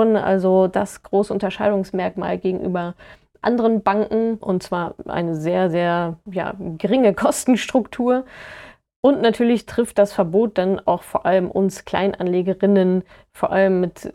verloren, 0.00 0.16
also 0.16 0.66
das 0.66 1.02
große 1.02 1.32
Unterscheidungsmerkmal 1.32 2.38
gegenüber 2.38 2.94
anderen 3.42 3.82
Banken 3.82 4.36
und 4.36 4.62
zwar 4.62 4.94
eine 5.06 5.34
sehr, 5.34 5.70
sehr 5.70 6.18
ja, 6.30 6.54
geringe 6.78 7.14
Kostenstruktur. 7.14 8.24
Und 9.02 9.22
natürlich 9.22 9.64
trifft 9.64 9.96
das 9.96 10.12
Verbot 10.12 10.58
dann 10.58 10.78
auch 10.78 11.02
vor 11.02 11.24
allem 11.24 11.50
uns 11.50 11.86
Kleinanlegerinnen 11.86 13.02
vor 13.32 13.52
allem 13.52 13.80
mit, 13.80 14.12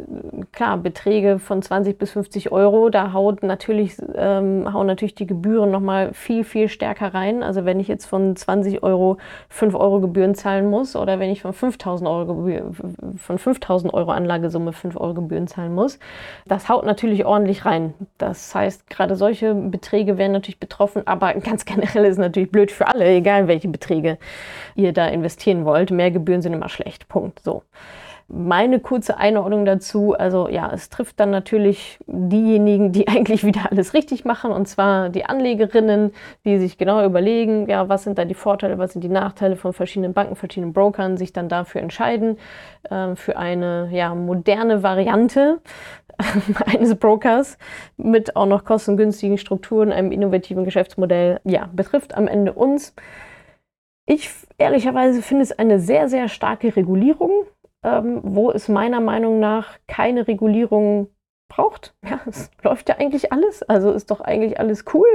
klar, 0.52 0.78
Beträge 0.78 1.40
von 1.40 1.62
20 1.62 1.98
bis 1.98 2.12
50 2.12 2.52
Euro, 2.52 2.90
da 2.90 3.14
haut 3.14 3.44
natürlich, 3.44 3.96
ähm, 4.14 4.72
hauen 4.72 4.86
natürlich 4.86 5.16
die 5.16 5.26
Gebühren 5.26 5.72
nochmal 5.72 6.14
viel, 6.14 6.44
viel 6.44 6.68
stärker 6.68 7.14
rein. 7.14 7.42
Also 7.42 7.66
wenn 7.66 7.80
ich 7.80 7.88
jetzt 7.88 8.06
von 8.06 8.36
20 8.36 8.84
Euro 8.84 9.18
5 9.50 9.74
Euro 9.74 10.02
Gebühren 10.02 10.36
zahlen 10.36 10.70
muss 10.70 10.96
oder 10.96 11.18
wenn 11.18 11.32
ich 11.32 11.42
von 11.42 11.54
5000 11.54 12.08
Euro, 12.08 12.36
Gebühr, 12.36 12.72
von 13.18 13.38
5000 13.38 13.94
Euro 13.94 14.12
Anlagesumme 14.12 14.74
5 14.74 14.98
Euro 14.98 15.14
Gebühren 15.14 15.48
zahlen 15.48 15.74
muss, 15.74 15.98
das 16.46 16.70
haut 16.70 16.86
natürlich 16.86 17.26
ordentlich 17.26 17.66
rein. 17.66 17.94
Das 18.18 18.54
heißt, 18.54 18.90
gerade 18.90 19.16
solche 19.16 19.56
Beträge 19.56 20.18
werden 20.18 20.34
natürlich 20.34 20.60
betroffen, 20.60 21.02
aber 21.06 21.34
ganz 21.36 21.66
generell 21.66 22.06
ist 22.06 22.18
natürlich 22.18 22.52
blöd 22.52 22.72
für 22.72 22.88
alle, 22.88 23.06
egal 23.06 23.48
welche 23.48 23.70
Beträge 23.70 24.18
ihr 24.76 24.94
da 24.94 25.08
investieren 25.08 25.66
wollt. 25.66 25.90
Mehr 25.90 26.12
Gebühren 26.12 26.42
sind 26.42 26.54
immer 26.54 26.70
schlecht. 26.70 27.08
Punkt. 27.08 27.40
So. 27.40 27.64
Meine 28.28 28.80
kurze 28.80 29.18
Einordnung 29.18 29.66
dazu, 29.66 30.16
also 30.16 30.50
ja, 30.50 30.72
es 30.74 30.90
trifft 30.90 31.20
dann 31.20 31.30
natürlich 31.30 32.00
diejenigen, 32.08 32.92
die 32.92 33.08
eigentlich 33.10 33.44
wieder 33.44 33.72
alles 33.72 33.94
richtig 33.94 34.26
machen, 34.26 34.52
und 34.52 34.68
zwar 34.68 35.10
die 35.10 35.26
Anlegerinnen, 35.26 36.12
die 36.44 36.58
sich 36.58 36.80
genau 36.80 37.06
überlegen, 37.06 37.70
ja, 37.70 37.88
was 37.88 38.04
sind 38.04 38.18
da 38.18 38.26
die 38.26 38.34
Vorteile, 38.34 38.80
was 38.80 38.94
sind 38.94 39.04
die 39.04 39.10
Nachteile 39.10 39.56
von 39.56 39.74
verschiedenen 39.74 40.14
Banken, 40.14 40.36
verschiedenen 40.36 40.74
Brokern, 40.74 41.18
sich 41.18 41.34
dann 41.34 41.50
dafür 41.50 41.82
entscheiden, 41.82 42.40
äh, 42.90 43.16
für 43.16 43.38
eine 43.38 43.90
ja, 43.92 44.16
moderne 44.16 44.82
Variante 44.82 45.62
eines 46.66 46.96
Brokers 46.96 47.60
mit 47.96 48.36
auch 48.36 48.48
noch 48.48 48.66
kostengünstigen 48.66 49.38
Strukturen, 49.38 49.92
einem 49.92 50.12
innovativen 50.12 50.66
Geschäftsmodell, 50.66 51.42
ja, 51.44 51.70
betrifft 51.72 52.16
am 52.16 52.28
Ende 52.28 52.54
uns. 52.54 52.96
Ich 54.08 54.30
ehrlicherweise 54.58 55.22
finde 55.22 55.44
es 55.44 55.52
eine 55.52 55.80
sehr, 55.80 56.10
sehr 56.10 56.28
starke 56.28 56.76
Regulierung 56.76 57.46
ähm, 57.86 58.22
wo 58.24 58.52
es 58.52 58.68
meiner 58.68 59.00
Meinung 59.00 59.40
nach 59.40 59.78
keine 59.88 60.28
Regulierung 60.28 61.08
braucht. 61.48 61.96
Ja, 62.10 62.20
es 62.26 62.50
läuft 62.64 62.90
ja 62.90 62.98
eigentlich 62.98 63.32
alles, 63.32 63.64
also 63.64 63.92
ist 63.92 64.12
doch 64.12 64.22
eigentlich 64.22 64.60
alles 64.60 64.86
cool. 64.94 65.08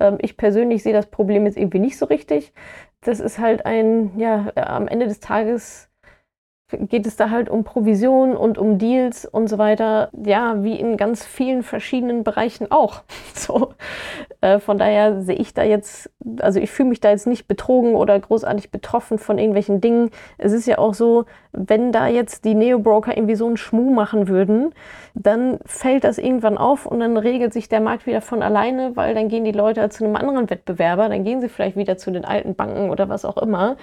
Ähm, 0.00 0.18
ich 0.20 0.36
persönlich 0.36 0.82
sehe 0.82 0.92
das 0.92 1.06
Problem 1.06 1.44
jetzt 1.46 1.58
irgendwie 1.58 1.80
nicht 1.80 1.98
so 1.98 2.06
richtig. 2.06 2.52
Das 3.00 3.20
ist 3.20 3.38
halt 3.38 3.66
ein, 3.66 4.18
ja, 4.18 4.52
am 4.54 4.88
Ende 4.88 5.06
des 5.06 5.20
Tages 5.20 5.90
geht 6.78 7.06
es 7.06 7.16
da 7.16 7.30
halt 7.30 7.48
um 7.48 7.64
Provision 7.64 8.36
und 8.36 8.58
um 8.58 8.78
Deals 8.78 9.24
und 9.26 9.48
so 9.48 9.58
weiter. 9.58 10.10
Ja, 10.24 10.62
wie 10.62 10.78
in 10.78 10.96
ganz 10.96 11.24
vielen 11.24 11.62
verschiedenen 11.62 12.24
Bereichen 12.24 12.70
auch. 12.70 13.02
So. 13.34 13.74
Äh, 14.40 14.58
von 14.58 14.78
daher 14.78 15.20
sehe 15.20 15.36
ich 15.36 15.54
da 15.54 15.64
jetzt, 15.64 16.08
also 16.40 16.60
ich 16.60 16.70
fühle 16.70 16.88
mich 16.90 17.00
da 17.00 17.10
jetzt 17.10 17.26
nicht 17.26 17.46
betrogen 17.46 17.94
oder 17.94 18.18
großartig 18.18 18.70
betroffen 18.70 19.18
von 19.18 19.38
irgendwelchen 19.38 19.80
Dingen. 19.80 20.10
Es 20.38 20.52
ist 20.52 20.66
ja 20.66 20.78
auch 20.78 20.94
so, 20.94 21.24
wenn 21.52 21.92
da 21.92 22.06
jetzt 22.06 22.44
die 22.44 22.54
Neo-Broker 22.54 23.16
irgendwie 23.16 23.34
so 23.34 23.46
einen 23.46 23.56
Schmuh 23.56 23.92
machen 23.92 24.28
würden, 24.28 24.72
dann 25.14 25.58
fällt 25.66 26.04
das 26.04 26.18
irgendwann 26.18 26.58
auf 26.58 26.86
und 26.86 27.00
dann 27.00 27.16
regelt 27.16 27.52
sich 27.52 27.68
der 27.68 27.80
Markt 27.80 28.06
wieder 28.06 28.20
von 28.20 28.42
alleine, 28.42 28.96
weil 28.96 29.14
dann 29.14 29.28
gehen 29.28 29.44
die 29.44 29.52
Leute 29.52 29.88
zu 29.90 30.04
einem 30.04 30.16
anderen 30.16 30.50
Wettbewerber, 30.50 31.08
dann 31.08 31.24
gehen 31.24 31.40
sie 31.40 31.48
vielleicht 31.48 31.76
wieder 31.76 31.96
zu 31.96 32.10
den 32.10 32.24
alten 32.24 32.54
Banken 32.54 32.90
oder 32.90 33.08
was 33.08 33.24
auch 33.24 33.36
immer 33.36 33.76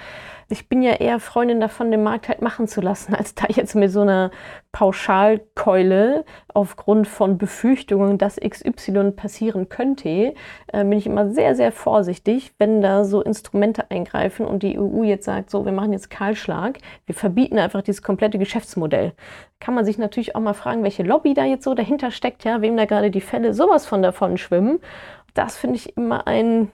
ich 0.52 0.70
bin 0.70 0.82
ja 0.82 0.94
eher 0.94 1.20
Freundin 1.20 1.60
davon, 1.60 1.92
den 1.92 2.04
Markt 2.04 2.28
halt 2.30 2.42
machen 2.42 2.68
zu 2.68 2.82
lassen, 2.82 3.16
als 3.16 3.36
da 3.36 3.46
jetzt 3.50 3.76
mit 3.76 3.92
so 3.92 4.02
einer 4.02 4.32
Pauschalkeule 4.72 6.24
aufgrund 6.54 7.08
von 7.08 7.38
Befürchtungen, 7.38 8.18
dass 8.18 8.38
XY 8.38 9.12
passieren 9.12 9.70
könnte, 9.70 10.10
äh, 10.10 10.34
bin 10.72 10.94
ich 10.94 11.06
immer 11.06 11.30
sehr, 11.30 11.56
sehr 11.56 11.72
vorsichtig, 11.72 12.54
wenn 12.58 12.82
da 12.82 13.04
so 13.04 13.22
Instrumente 13.22 13.92
eingreifen 13.92 14.46
und 14.46 14.64
die 14.64 14.80
EU 14.80 15.04
jetzt 15.04 15.26
sagt, 15.26 15.50
so, 15.50 15.66
wir 15.66 15.72
machen 15.72 15.94
jetzt 15.94 16.10
Kahlschlag, 16.10 16.80
wir 17.06 17.16
verbieten 17.16 17.60
einfach 17.60 17.82
dieses 17.82 18.02
komplette 18.02 18.38
Geschäftsmodell. 18.38 19.14
Kann 19.60 19.76
man 19.76 19.86
sich 19.86 19.98
natürlich 19.98 20.36
auch 20.36 20.40
mal 20.40 20.54
fragen, 20.54 20.84
welche 20.84 21.04
Lobby 21.04 21.34
da 21.34 21.46
jetzt 21.46 21.64
so 21.64 21.74
dahinter 21.74 22.12
steckt, 22.12 22.44
ja, 22.44 22.62
wem 22.62 22.78
da 22.78 22.86
gerade 22.86 23.12
die 23.12 23.22
Fälle 23.22 23.54
sowas 23.54 23.86
von 23.86 24.02
davon 24.02 24.38
schwimmen. 24.38 24.80
Das 25.34 25.58
finde 25.58 25.78
ich 25.78 25.98
immer 25.98 26.28
ein 26.28 26.72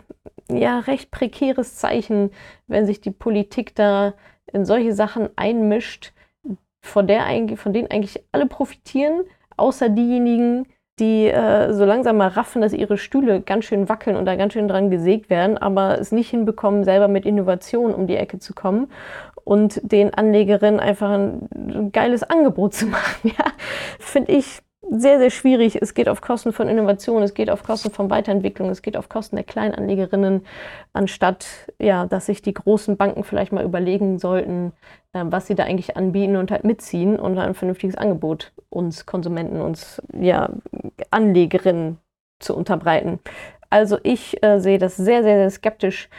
ja 0.49 0.79
recht 0.79 1.11
prekäres 1.11 1.75
Zeichen, 1.75 2.31
wenn 2.67 2.85
sich 2.85 3.01
die 3.01 3.11
Politik 3.11 3.75
da 3.75 4.13
in 4.51 4.65
solche 4.65 4.93
Sachen 4.93 5.29
einmischt, 5.35 6.13
von, 6.81 7.07
der 7.07 7.25
eigentlich, 7.25 7.59
von 7.59 7.73
denen 7.73 7.91
eigentlich 7.91 8.23
alle 8.31 8.45
profitieren, 8.45 9.23
außer 9.57 9.89
diejenigen, 9.89 10.67
die 10.99 11.27
äh, 11.27 11.73
so 11.73 11.85
langsam 11.85 12.17
mal 12.17 12.29
raffen, 12.29 12.61
dass 12.61 12.73
ihre 12.73 12.97
Stühle 12.97 13.41
ganz 13.41 13.65
schön 13.65 13.87
wackeln 13.89 14.15
und 14.15 14.25
da 14.25 14.35
ganz 14.35 14.53
schön 14.53 14.67
dran 14.67 14.89
gesägt 14.89 15.29
werden, 15.29 15.57
aber 15.57 15.99
es 15.99 16.11
nicht 16.11 16.29
hinbekommen, 16.29 16.83
selber 16.83 17.07
mit 17.07 17.25
Innovation 17.25 17.93
um 17.93 18.07
die 18.07 18.15
Ecke 18.15 18.39
zu 18.39 18.53
kommen 18.53 18.87
und 19.43 19.79
den 19.83 20.13
Anlegerinnen 20.13 20.79
einfach 20.79 21.11
ein 21.11 21.91
geiles 21.91 22.23
Angebot 22.23 22.73
zu 22.73 22.87
machen. 22.87 23.31
Ja, 23.37 23.45
finde 23.99 24.31
ich 24.31 24.61
sehr, 24.89 25.19
sehr 25.19 25.29
schwierig. 25.29 25.81
Es 25.81 25.93
geht 25.93 26.09
auf 26.09 26.21
Kosten 26.21 26.53
von 26.53 26.67
Innovation, 26.67 27.23
es 27.23 27.33
geht 27.33 27.49
auf 27.49 27.63
Kosten 27.63 27.91
von 27.91 28.09
Weiterentwicklung, 28.09 28.69
es 28.69 28.81
geht 28.81 28.97
auf 28.97 29.09
Kosten 29.09 29.35
der 29.35 29.45
Kleinanlegerinnen, 29.45 30.45
anstatt 30.93 31.45
ja, 31.79 32.05
dass 32.05 32.27
sich 32.27 32.41
die 32.41 32.53
großen 32.53 32.97
Banken 32.97 33.23
vielleicht 33.23 33.51
mal 33.51 33.65
überlegen 33.65 34.19
sollten, 34.19 34.73
äh, 35.13 35.23
was 35.25 35.47
sie 35.47 35.55
da 35.55 35.63
eigentlich 35.63 35.97
anbieten 35.97 36.37
und 36.37 36.51
halt 36.51 36.63
mitziehen 36.63 37.19
und 37.19 37.37
ein 37.37 37.53
vernünftiges 37.53 37.97
Angebot 37.97 38.53
uns 38.69 39.05
Konsumenten, 39.05 39.61
uns 39.61 40.01
ja, 40.13 40.49
Anlegerinnen 41.11 41.97
zu 42.39 42.55
unterbreiten. 42.55 43.19
Also 43.69 43.97
ich 44.03 44.41
äh, 44.43 44.59
sehe 44.59 44.77
das 44.77 44.95
sehr, 44.95 45.23
sehr, 45.23 45.37
sehr 45.37 45.49
skeptisch. 45.49 46.09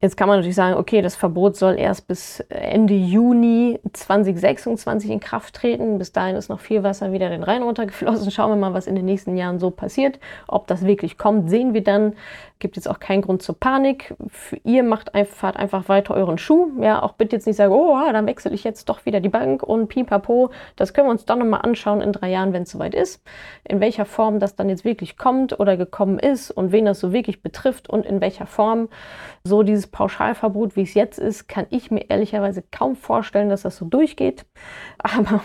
Jetzt 0.00 0.16
kann 0.16 0.28
man 0.28 0.36
natürlich 0.38 0.54
sagen, 0.54 0.76
okay, 0.76 1.02
das 1.02 1.16
Verbot 1.16 1.56
soll 1.56 1.76
erst 1.76 2.06
bis 2.06 2.38
Ende 2.50 2.94
Juni 2.94 3.80
2026 3.92 5.10
in 5.10 5.18
Kraft 5.18 5.56
treten. 5.56 5.98
Bis 5.98 6.12
dahin 6.12 6.36
ist 6.36 6.48
noch 6.48 6.60
viel 6.60 6.84
Wasser 6.84 7.10
wieder 7.10 7.30
den 7.30 7.42
Rhein 7.42 7.64
runtergeflossen. 7.64 8.30
Schauen 8.30 8.50
wir 8.50 8.56
mal, 8.56 8.74
was 8.74 8.86
in 8.86 8.94
den 8.94 9.06
nächsten 9.06 9.36
Jahren 9.36 9.58
so 9.58 9.72
passiert. 9.72 10.20
Ob 10.46 10.68
das 10.68 10.86
wirklich 10.86 11.18
kommt, 11.18 11.50
sehen 11.50 11.74
wir 11.74 11.82
dann 11.82 12.14
gibt 12.58 12.76
jetzt 12.76 12.88
auch 12.88 12.98
keinen 12.98 13.22
Grund 13.22 13.42
zur 13.42 13.58
Panik. 13.58 14.14
Für 14.28 14.56
ihr 14.64 14.82
macht 14.82 15.14
einfach, 15.14 15.36
fahrt 15.36 15.56
einfach 15.56 15.88
weiter 15.88 16.14
euren 16.14 16.38
Schuh. 16.38 16.70
Ja, 16.80 17.02
auch 17.02 17.12
bitte 17.12 17.36
jetzt 17.36 17.46
nicht 17.46 17.56
sagen, 17.56 17.72
oh, 17.72 17.96
dann 18.12 18.26
wechsle 18.26 18.52
ich 18.52 18.64
jetzt 18.64 18.88
doch 18.88 19.06
wieder 19.06 19.20
die 19.20 19.28
Bank 19.28 19.62
und 19.62 19.88
pipapo. 19.88 20.50
Das 20.76 20.92
können 20.92 21.08
wir 21.08 21.12
uns 21.12 21.24
dann 21.24 21.38
nochmal 21.38 21.60
anschauen 21.62 22.00
in 22.00 22.12
drei 22.12 22.30
Jahren, 22.30 22.52
wenn 22.52 22.62
es 22.62 22.70
soweit 22.70 22.94
ist. 22.94 23.22
In 23.64 23.80
welcher 23.80 24.04
Form 24.04 24.40
das 24.40 24.56
dann 24.56 24.68
jetzt 24.68 24.84
wirklich 24.84 25.16
kommt 25.16 25.58
oder 25.58 25.76
gekommen 25.76 26.18
ist 26.18 26.50
und 26.50 26.72
wen 26.72 26.84
das 26.84 27.00
so 27.00 27.12
wirklich 27.12 27.42
betrifft 27.42 27.88
und 27.88 28.04
in 28.04 28.20
welcher 28.20 28.46
Form. 28.46 28.88
So 29.44 29.62
dieses 29.62 29.86
Pauschalverbot, 29.90 30.76
wie 30.76 30.82
es 30.82 30.94
jetzt 30.94 31.18
ist, 31.18 31.48
kann 31.48 31.66
ich 31.70 31.90
mir 31.90 32.10
ehrlicherweise 32.10 32.62
kaum 32.70 32.96
vorstellen, 32.96 33.48
dass 33.48 33.62
das 33.62 33.76
so 33.76 33.84
durchgeht. 33.84 34.44
Aber 34.98 35.42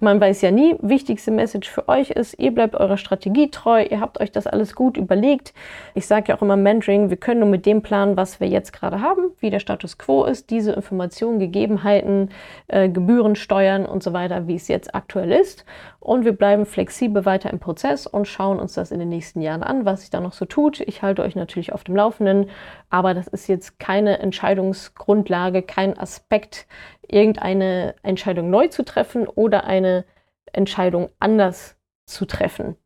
man 0.00 0.20
weiß 0.20 0.42
ja 0.42 0.50
nie. 0.50 0.76
Wichtigste 0.80 1.30
Message 1.30 1.68
für 1.68 1.88
euch 1.88 2.10
ist, 2.10 2.38
ihr 2.38 2.52
bleibt 2.52 2.74
eurer 2.74 2.96
Strategie 2.96 3.50
treu. 3.50 3.82
Ihr 3.82 4.00
habt 4.00 4.20
euch 4.20 4.32
das 4.32 4.46
alles 4.46 4.74
gut 4.74 4.96
überlegt. 4.96 5.54
Ich 5.94 6.06
sage 6.06 6.26
ja 6.28 6.36
auch 6.36 6.42
immer, 6.42 6.56
Mentoring, 6.56 7.10
wir 7.10 7.16
können 7.16 7.40
nur 7.40 7.48
mit 7.48 7.66
dem 7.66 7.82
planen, 7.82 8.16
was 8.16 8.40
wir 8.40 8.48
jetzt 8.48 8.72
gerade 8.72 9.00
haben, 9.00 9.30
wie 9.40 9.50
der 9.50 9.60
Status 9.60 9.98
quo 9.98 10.24
ist, 10.24 10.50
diese 10.50 10.72
Informationen, 10.72 11.38
Gegebenheiten, 11.38 12.30
äh, 12.66 12.88
Gebühren, 12.88 13.36
Steuern 13.36 13.86
und 13.86 14.02
so 14.02 14.12
weiter, 14.12 14.46
wie 14.46 14.56
es 14.56 14.68
jetzt 14.68 14.94
aktuell 14.94 15.32
ist. 15.32 15.64
Und 16.00 16.24
wir 16.24 16.32
bleiben 16.32 16.64
flexibel 16.64 17.24
weiter 17.24 17.50
im 17.50 17.58
Prozess 17.58 18.06
und 18.06 18.26
schauen 18.26 18.58
uns 18.58 18.74
das 18.74 18.92
in 18.92 18.98
den 18.98 19.08
nächsten 19.08 19.40
Jahren 19.40 19.62
an, 19.62 19.84
was 19.84 20.00
sich 20.00 20.10
da 20.10 20.20
noch 20.20 20.32
so 20.32 20.44
tut. 20.44 20.80
Ich 20.80 21.02
halte 21.02 21.22
euch 21.22 21.36
natürlich 21.36 21.72
auf 21.72 21.84
dem 21.84 21.96
Laufenden, 21.96 22.48
aber 22.90 23.14
das 23.14 23.26
ist 23.26 23.48
jetzt 23.48 23.77
keine 23.78 24.18
Entscheidungsgrundlage, 24.18 25.62
kein 25.62 25.98
Aspekt, 25.98 26.66
irgendeine 27.06 27.94
Entscheidung 28.02 28.50
neu 28.50 28.68
zu 28.68 28.84
treffen 28.84 29.26
oder 29.26 29.64
eine 29.64 30.04
Entscheidung 30.52 31.10
anders 31.18 31.76
zu 32.06 32.24
treffen. 32.26 32.76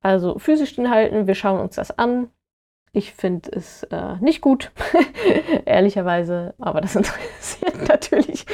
Also 0.00 0.38
physisch 0.38 0.76
halten, 0.78 1.26
wir 1.26 1.34
schauen 1.34 1.60
uns 1.60 1.76
das 1.76 1.96
an, 1.96 2.28
ich 2.94 3.14
finde 3.14 3.50
es 3.52 3.84
äh, 3.84 4.16
nicht 4.20 4.42
gut, 4.42 4.70
ehrlicherweise, 5.64 6.54
aber 6.58 6.82
das 6.82 6.94
interessiert 6.96 7.88
natürlich, 7.88 8.44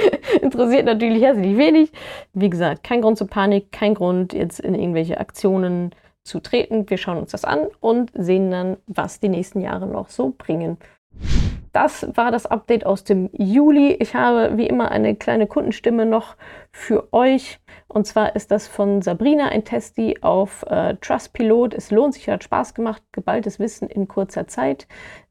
interessiert 0.40 0.86
natürlich 0.86 1.22
herzlich 1.22 1.56
wenig. 1.56 1.90
Wie 2.34 2.48
gesagt, 2.48 2.84
kein 2.84 3.02
Grund 3.02 3.18
zur 3.18 3.26
Panik, 3.26 3.72
kein 3.72 3.94
Grund, 3.94 4.32
jetzt 4.32 4.60
in 4.60 4.74
irgendwelche 4.74 5.18
Aktionen 5.18 5.90
zu 6.22 6.38
treten. 6.38 6.88
Wir 6.88 6.98
schauen 6.98 7.18
uns 7.18 7.32
das 7.32 7.44
an 7.44 7.66
und 7.80 8.12
sehen 8.14 8.50
dann, 8.50 8.76
was 8.86 9.18
die 9.18 9.28
nächsten 9.28 9.60
Jahre 9.60 9.86
noch 9.86 10.08
so 10.08 10.32
bringen. 10.36 10.78
Das 11.72 12.08
war 12.16 12.30
das 12.30 12.46
Update 12.46 12.86
aus 12.86 13.04
dem 13.04 13.30
Juli. 13.32 13.92
Ich 14.00 14.14
habe 14.14 14.56
wie 14.56 14.66
immer 14.66 14.90
eine 14.90 15.14
kleine 15.16 15.46
Kundenstimme 15.46 16.06
noch 16.06 16.36
für 16.72 17.12
euch. 17.12 17.60
Und 17.88 18.06
zwar 18.06 18.34
ist 18.36 18.50
das 18.50 18.66
von 18.66 19.02
Sabrina 19.02 19.48
ein 19.48 19.64
Testi 19.64 20.18
auf 20.22 20.64
äh, 20.68 20.96
Trustpilot. 20.96 21.74
Es 21.74 21.90
lohnt 21.90 22.14
sich, 22.14 22.28
hat 22.28 22.44
Spaß 22.44 22.74
gemacht, 22.74 23.02
geballtes 23.12 23.58
Wissen 23.58 23.88
in 23.88 24.08
kurzer 24.08 24.46
Zeit 24.46 24.86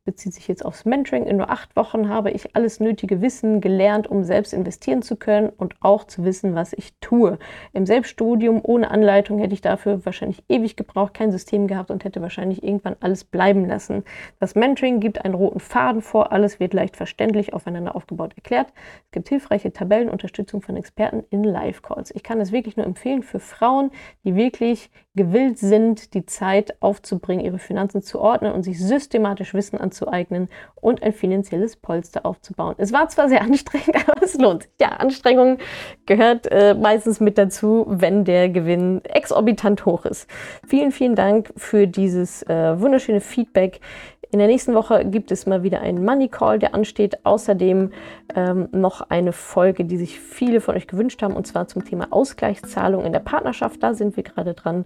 bezieht 0.07 0.33
sich 0.33 0.47
jetzt 0.47 0.65
aufs 0.65 0.85
Mentoring. 0.85 1.27
In 1.27 1.37
nur 1.37 1.49
acht 1.49 1.75
Wochen 1.75 2.07
habe 2.07 2.31
ich 2.31 2.55
alles 2.55 2.79
nötige 2.79 3.21
Wissen 3.21 3.59
gelernt, 3.59 4.07
um 4.07 4.23
selbst 4.23 4.53
investieren 4.53 5.01
zu 5.01 5.17
können 5.17 5.49
und 5.49 5.75
auch 5.81 6.05
zu 6.05 6.23
wissen, 6.23 6.55
was 6.55 6.71
ich 6.71 6.93
tue. 7.01 7.37
Im 7.73 7.85
Selbststudium 7.85 8.61
ohne 8.63 8.89
Anleitung 8.89 9.37
hätte 9.37 9.53
ich 9.53 9.59
dafür 9.59 10.05
wahrscheinlich 10.05 10.43
ewig 10.47 10.77
gebraucht, 10.77 11.13
kein 11.13 11.31
System 11.31 11.67
gehabt 11.67 11.91
und 11.91 12.05
hätte 12.05 12.21
wahrscheinlich 12.21 12.63
irgendwann 12.63 12.95
alles 13.01 13.25
bleiben 13.25 13.67
lassen. 13.67 14.05
Das 14.39 14.55
Mentoring 14.55 15.01
gibt 15.01 15.25
einen 15.25 15.35
roten 15.35 15.59
Faden 15.59 16.01
vor, 16.01 16.31
alles 16.31 16.61
wird 16.61 16.73
leicht 16.73 16.95
verständlich 16.95 17.53
aufeinander 17.53 17.93
aufgebaut 17.93 18.31
erklärt. 18.37 18.67
Es 19.05 19.11
gibt 19.11 19.27
hilfreiche 19.27 19.73
Tabellen, 19.73 20.09
Unterstützung 20.09 20.61
von 20.61 20.77
Experten 20.77 21.25
in 21.31 21.43
Live-Calls. 21.43 22.11
Ich 22.15 22.23
kann 22.23 22.39
es 22.39 22.53
wirklich 22.53 22.77
nur 22.77 22.85
empfehlen 22.85 23.23
für 23.23 23.39
Frauen, 23.39 23.91
die 24.23 24.35
wirklich 24.35 24.89
gewillt 25.17 25.57
sind, 25.57 26.13
die 26.13 26.25
Zeit 26.25 26.81
aufzubringen, 26.81 27.43
ihre 27.43 27.59
Finanzen 27.59 28.01
zu 28.01 28.21
ordnen 28.21 28.53
und 28.53 28.63
sich 28.63 28.79
systematisch 28.79 29.53
Wissen 29.53 29.77
anzueignen 29.77 30.47
und 30.75 31.03
ein 31.03 31.11
finanzielles 31.11 31.75
Polster 31.75 32.25
aufzubauen. 32.25 32.75
Es 32.77 32.93
war 32.93 33.09
zwar 33.09 33.27
sehr 33.27 33.41
anstrengend, 33.47 34.07
aber 34.07 34.23
es 34.23 34.35
lohnt 34.35 34.63
sich. 34.63 34.71
Ja, 34.79 34.89
Anstrengung 34.89 35.57
gehört 36.05 36.47
äh, 36.49 36.73
meistens 36.73 37.19
mit 37.19 37.37
dazu, 37.37 37.85
wenn 37.89 38.23
der 38.23 38.47
Gewinn 38.47 39.03
exorbitant 39.03 39.85
hoch 39.85 40.05
ist. 40.05 40.29
Vielen, 40.65 40.91
vielen 40.91 41.15
Dank 41.15 41.51
für 41.57 41.87
dieses 41.87 42.43
äh, 42.43 42.79
wunderschöne 42.79 43.19
Feedback. 43.19 43.81
In 44.31 44.39
der 44.39 44.47
nächsten 44.47 44.73
Woche 44.73 45.05
gibt 45.05 45.31
es 45.31 45.45
mal 45.45 45.63
wieder 45.63 45.81
einen 45.81 46.03
Money 46.03 46.27
Call, 46.27 46.59
der 46.59 46.75
ansteht. 46.75 47.25
Außerdem 47.25 47.91
ähm, 48.35 48.67
noch 48.71 49.01
eine 49.09 49.31
Folge, 49.31 49.85
die 49.85 49.97
sich 49.97 50.19
viele 50.19 50.59
von 50.59 50.75
euch 50.75 50.87
gewünscht 50.87 51.21
haben, 51.21 51.35
und 51.35 51.47
zwar 51.47 51.67
zum 51.67 51.85
Thema 51.85 52.07
Ausgleichszahlung 52.11 53.05
in 53.05 53.13
der 53.13 53.19
Partnerschaft. 53.19 53.81
Da 53.81 53.93
sind 53.93 54.17
wir 54.17 54.23
gerade 54.23 54.53
dran. 54.53 54.85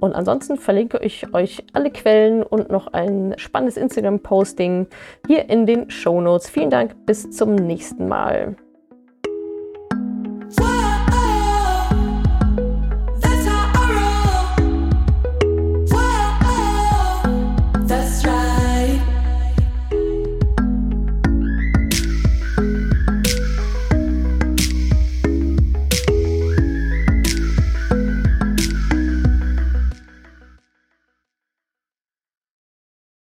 Und 0.00 0.14
ansonsten 0.14 0.56
verlinke 0.56 0.98
ich 1.02 1.34
euch 1.34 1.64
alle 1.72 1.90
Quellen 1.90 2.42
und 2.42 2.70
noch 2.70 2.86
ein 2.88 3.34
spannendes 3.36 3.76
Instagram-Posting 3.76 4.86
hier 5.26 5.50
in 5.50 5.66
den 5.66 5.90
Show 5.90 6.20
Notes. 6.20 6.48
Vielen 6.48 6.70
Dank, 6.70 7.06
bis 7.06 7.30
zum 7.30 7.54
nächsten 7.54 8.08
Mal. 8.08 8.56